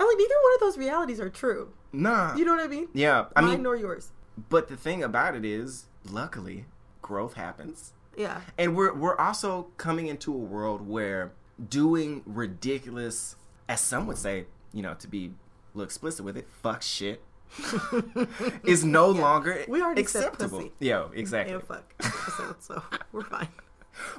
[0.00, 1.70] I'm like, neither one of those realities are true.
[1.92, 2.88] nah You know what I mean?
[2.94, 4.10] yeah i Mine mean nor yours.
[4.48, 6.64] but the thing about it is luckily
[7.02, 8.40] growth happens Yeah.
[8.56, 11.32] and we're we're also coming into a world where
[11.68, 13.34] doing ridiculous
[13.68, 15.30] as some would say you know to be a
[15.78, 17.22] little explicit with it fuck shit
[18.64, 20.72] is no longer We already said acceptable pussy.
[20.80, 21.92] yeah exactly And fuck.
[22.36, 22.82] So, so
[23.12, 23.48] we're fine.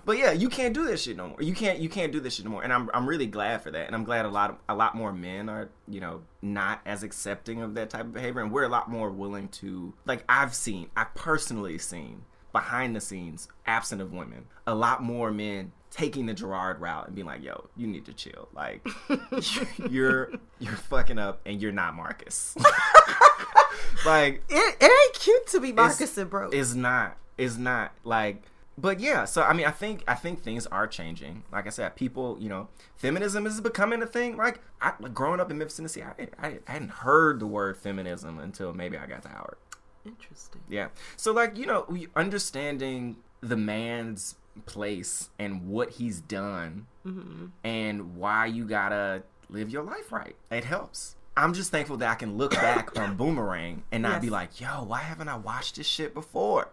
[0.05, 1.41] but yeah, you can't do this shit no more.
[1.41, 2.63] You can't you can't do this shit no more.
[2.63, 3.88] And I'm I'm really glad for that.
[3.88, 7.03] And I'm glad a lot of, a lot more men are, you know, not as
[7.03, 10.53] accepting of that type of behavior and we're a lot more willing to like I've
[10.53, 16.26] seen, I've personally seen behind the scenes, absent of women, a lot more men taking
[16.26, 18.50] the Gerard route and being like, "Yo, you need to chill.
[18.54, 18.88] Like,
[19.90, 22.56] you're you're fucking up, and you're not Marcus.
[24.06, 26.50] like, it, it ain't cute to be Marcus and bro.
[26.50, 27.18] It's not.
[27.38, 28.44] It's not like."
[28.78, 31.44] But yeah, so I mean, I think I think things are changing.
[31.52, 34.38] Like I said, people, you know, feminism is becoming a thing.
[34.38, 37.76] Like, I, like growing up in Memphis, Tennessee, I, I, I hadn't heard the word
[37.76, 39.58] feminism until maybe I got to Howard.
[40.06, 40.62] Interesting.
[40.70, 40.88] Yeah.
[41.18, 41.86] So like, you know,
[42.16, 44.36] understanding the man's
[44.66, 47.47] place and what he's done mm-hmm.
[47.64, 50.36] and why you gotta live your life right.
[50.51, 51.16] It helps.
[51.36, 54.22] I'm just thankful that I can look back on Boomerang and not yes.
[54.22, 56.70] be like, yo, why haven't I watched this shit before?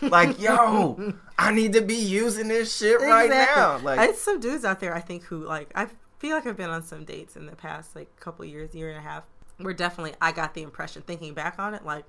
[0.00, 3.10] like, yo, I need to be using this shit exactly.
[3.10, 3.78] right now.
[3.78, 6.70] Like, there's some dudes out there I think who like I feel like I've been
[6.70, 9.24] on some dates in the past like couple years, year and a half,
[9.58, 12.04] where definitely I got the impression thinking back on it, like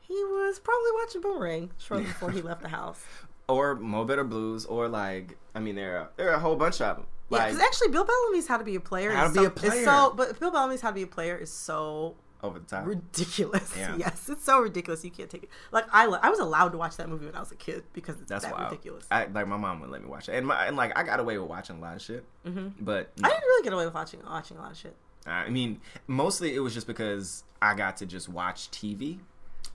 [0.00, 3.02] he was probably watching Boomerang shortly before he left the house.
[3.52, 6.80] Or Mo Better Blues, or like I mean, there are, there are a whole bunch
[6.80, 7.06] of them.
[7.28, 9.10] Like, yeah, because actually, Bill Bellamy's How to Be a Player.
[9.10, 9.84] How to so, Be a Player.
[9.84, 13.74] so, but Bill Bellamy's How to Be a Player is so over the top, ridiculous.
[13.76, 13.96] Yeah.
[13.98, 15.04] Yes, it's so ridiculous.
[15.04, 15.48] You can't take it.
[15.70, 18.20] Like I, I was allowed to watch that movie when I was a kid because
[18.20, 18.70] it's That's that wild.
[18.70, 19.06] ridiculous.
[19.10, 21.20] I, like my mom wouldn't let me watch it, and my and like I got
[21.20, 22.24] away with watching a lot of shit.
[22.46, 22.84] Mm-hmm.
[22.84, 23.28] But no.
[23.28, 24.96] I didn't really get away with watching watching a lot of shit.
[25.24, 29.20] I mean, mostly it was just because I got to just watch TV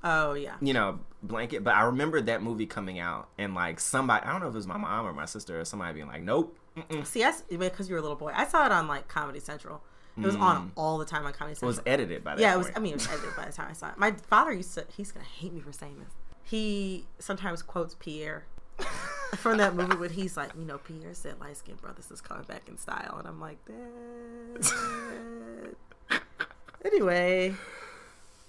[0.04, 0.56] Oh yeah.
[0.62, 1.64] You know, blanket.
[1.64, 4.58] But I remember that movie coming out and like somebody I don't know if it
[4.58, 6.58] was my mom or my sister or somebody being like, Nope.
[6.78, 7.06] Mm-mm.
[7.06, 8.32] See, that's because you were a little boy.
[8.36, 9.82] I saw it on like Comedy Central.
[10.16, 10.42] It was mm.
[10.42, 11.70] on all the time on Comedy Central.
[11.70, 12.42] It was edited by that.
[12.42, 12.72] Yeah, it was.
[12.76, 13.98] I mean, it was edited by the time I saw it.
[13.98, 14.86] My father used to.
[14.96, 16.14] He's gonna hate me for saying this.
[16.44, 18.46] He sometimes quotes Pierre
[19.36, 22.46] from that movie when he's like, you know, Pierre said, "Light skinned brothers is coming
[22.46, 24.66] back in style," and I'm like, Dad.
[26.86, 27.54] anyway,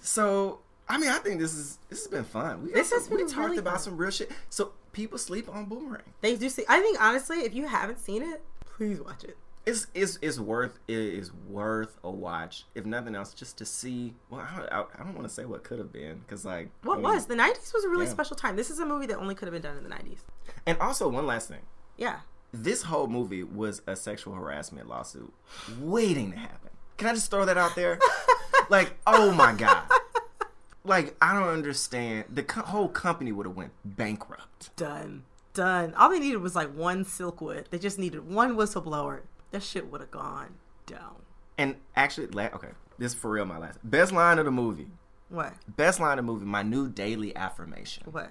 [0.01, 2.65] so I mean, I think this is this has been fun.
[2.65, 3.83] We this has been we talked really about fun.
[3.83, 4.31] some real shit.
[4.49, 6.03] So people sleep on Boomerang.
[6.23, 6.65] They do see.
[6.69, 9.37] I think honestly, if you haven't seen it, please watch it.
[9.67, 12.65] It's it's, it's worth it is worth a watch.
[12.75, 14.15] If nothing else, just to see.
[14.31, 16.95] Well, I, I, I don't want to say what could have been because like what
[16.95, 18.13] I mean, was the '90s was a really yeah.
[18.13, 18.57] special time.
[18.57, 20.21] This is a movie that only could have been done in the '90s.
[20.65, 21.61] And also one last thing.
[21.99, 22.21] Yeah.
[22.51, 25.35] This whole movie was a sexual harassment lawsuit
[25.81, 26.71] waiting to happen.
[26.97, 27.99] Can I just throw that out there?
[28.71, 29.83] like, oh my god
[30.89, 32.25] like I don't understand.
[32.33, 34.75] The co- whole company would have went bankrupt.
[34.77, 35.25] Done,
[35.55, 35.95] done.
[35.95, 37.69] All they needed was like one Silkwood.
[37.71, 39.21] They just needed one whistleblower.
[39.51, 40.55] That shit would have gone
[40.87, 41.17] down.
[41.57, 43.45] And actually, la- okay, this is for real.
[43.45, 44.89] My last best line of the movie.
[45.29, 45.55] What?
[45.77, 46.47] Best line of the movie.
[46.47, 48.05] My new daily affirmation.
[48.11, 48.31] What?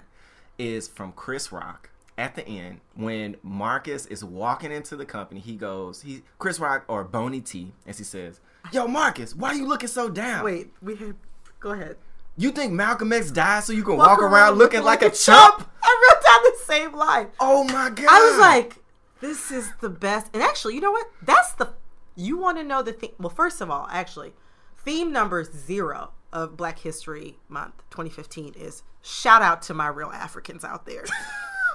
[0.58, 5.38] Is from Chris Rock at the end when Marcus is walking into the company.
[5.40, 8.40] He goes, he Chris Rock or Bony T, as he says,
[8.72, 11.14] "Yo, Marcus, why are you looking so down?" Wait, we have.
[11.60, 11.96] Go ahead.
[12.38, 15.12] You think Malcolm X died so you can walk, walk around, around, looking, like, like,
[15.12, 15.58] a chump?
[15.58, 15.70] chump?
[15.82, 17.26] I wrote down the same line.
[17.40, 18.06] Oh my god!
[18.08, 18.76] I was like,
[19.20, 20.28] this is the best.
[20.32, 21.10] And actually, you know what?
[21.20, 21.70] That's the.
[22.14, 23.10] You want to know the thing?
[23.18, 24.34] Well, first of all, actually,
[24.76, 30.64] theme number zero of Black History Month 2015 is shout out to my real Africans
[30.64, 31.04] out there.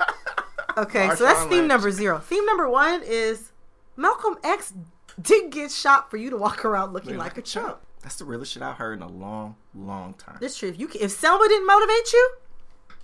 [0.77, 1.67] okay, so that's theme Lynch.
[1.67, 2.19] number zero.
[2.19, 3.51] Theme number one is
[3.97, 4.73] Malcolm X
[5.21, 7.79] did get shot for you to walk around looking like, like, a chump.
[8.03, 10.37] That's the realest shit I've heard in a long, long time.
[10.41, 10.69] That's true.
[10.69, 12.31] If you if Selma didn't motivate you,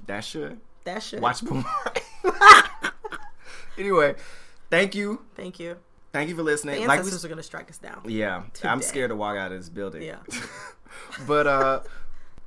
[0.08, 0.60] that should.
[0.84, 1.22] That should.
[1.22, 1.66] Watch Boomerang.
[3.78, 4.16] anyway,
[4.70, 5.22] thank you.
[5.36, 5.78] Thank you.
[6.12, 6.76] Thank you for listening.
[6.76, 8.02] The ancestors like we, are gonna strike us down.
[8.08, 8.70] Yeah, today.
[8.70, 10.02] I'm scared to walk out of this building.
[10.02, 10.18] Yeah.
[11.28, 11.82] but uh,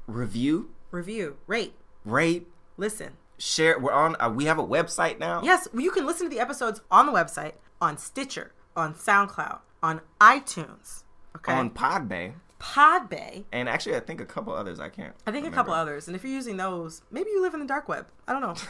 [0.06, 1.74] review, review, rate,
[2.04, 3.78] rate, listen, share.
[3.78, 4.14] We're on.
[4.20, 5.40] Uh, we have a website now.
[5.42, 10.02] Yes, you can listen to the episodes on the website, on Stitcher, on SoundCloud, on
[10.20, 11.04] iTunes.
[11.36, 11.52] Okay.
[11.52, 12.32] On Podbay.
[12.60, 13.44] Podbay.
[13.52, 14.78] And actually, I think a couple others.
[14.78, 15.14] I can't.
[15.26, 15.54] I think remember.
[15.54, 16.06] a couple others.
[16.06, 18.06] And if you're using those, maybe you live in the dark web.
[18.26, 18.54] I don't know.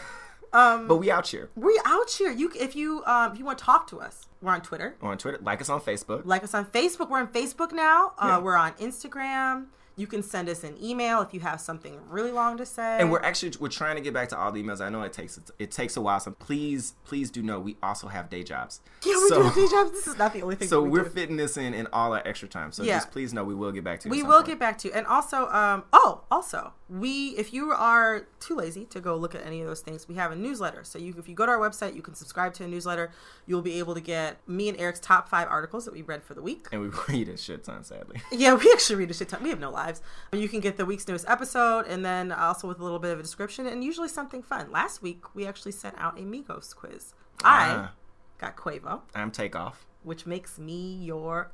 [0.55, 1.49] Um, but we out here.
[1.57, 2.31] We out here.
[2.31, 4.97] You, if you, um, if you want to talk to us, we're on Twitter.
[5.01, 5.39] We're on Twitter.
[5.41, 6.27] Like us on Facebook.
[6.27, 7.09] Like us on Facebook.
[7.09, 8.13] We're on Facebook now.
[8.19, 8.39] Uh, yeah.
[8.39, 9.67] We're on Instagram.
[9.97, 12.99] You can send us an email if you have something really long to say.
[12.99, 14.81] And we're actually we're trying to get back to all the emails.
[14.81, 16.21] I know it takes it takes a while.
[16.21, 18.81] So please, please do know we also have day jobs.
[19.05, 19.91] Yeah, we so, do have day jobs.
[19.93, 20.69] This is not the only thing.
[20.69, 22.73] So we are fitting this in in all our extra time.
[22.73, 22.97] So yeah.
[22.97, 24.09] just please know we will get back to.
[24.09, 24.47] You We will point.
[24.47, 24.89] get back to.
[24.89, 29.35] You, and also, um, oh, also, we if you are too lazy to go look
[29.35, 30.85] at any of those things, we have a newsletter.
[30.85, 33.13] So you if you go to our website, you can subscribe to a newsletter.
[33.47, 36.35] You'll be able to get me and Eric's top five articles that we read for
[36.35, 36.67] the week.
[36.73, 38.21] And we read a shit ton, sadly.
[38.31, 39.43] Yeah, we actually read a shit ton.
[39.43, 40.03] We have no lives.
[40.33, 43.19] You can get the week's newest episode and then also with a little bit of
[43.19, 44.71] a description and usually something fun.
[44.71, 47.15] Last week, we actually sent out a Migos quiz.
[47.45, 47.93] I Ah.
[48.39, 49.85] got Quavo, I'm Takeoff.
[50.03, 51.51] which makes me your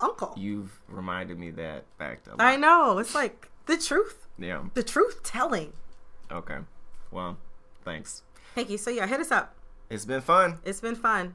[0.00, 0.34] uncle.
[0.36, 2.40] You've reminded me that fact a lot.
[2.40, 2.98] I know.
[2.98, 4.26] It's like the truth.
[4.38, 4.62] Yeah.
[4.74, 5.72] The truth telling.
[6.30, 6.58] Okay.
[7.10, 7.36] Well,
[7.84, 8.22] thanks.
[8.54, 8.78] Thank you.
[8.78, 9.54] So yeah, hit us up.
[9.90, 10.58] It's been fun.
[10.64, 11.34] It's been fun.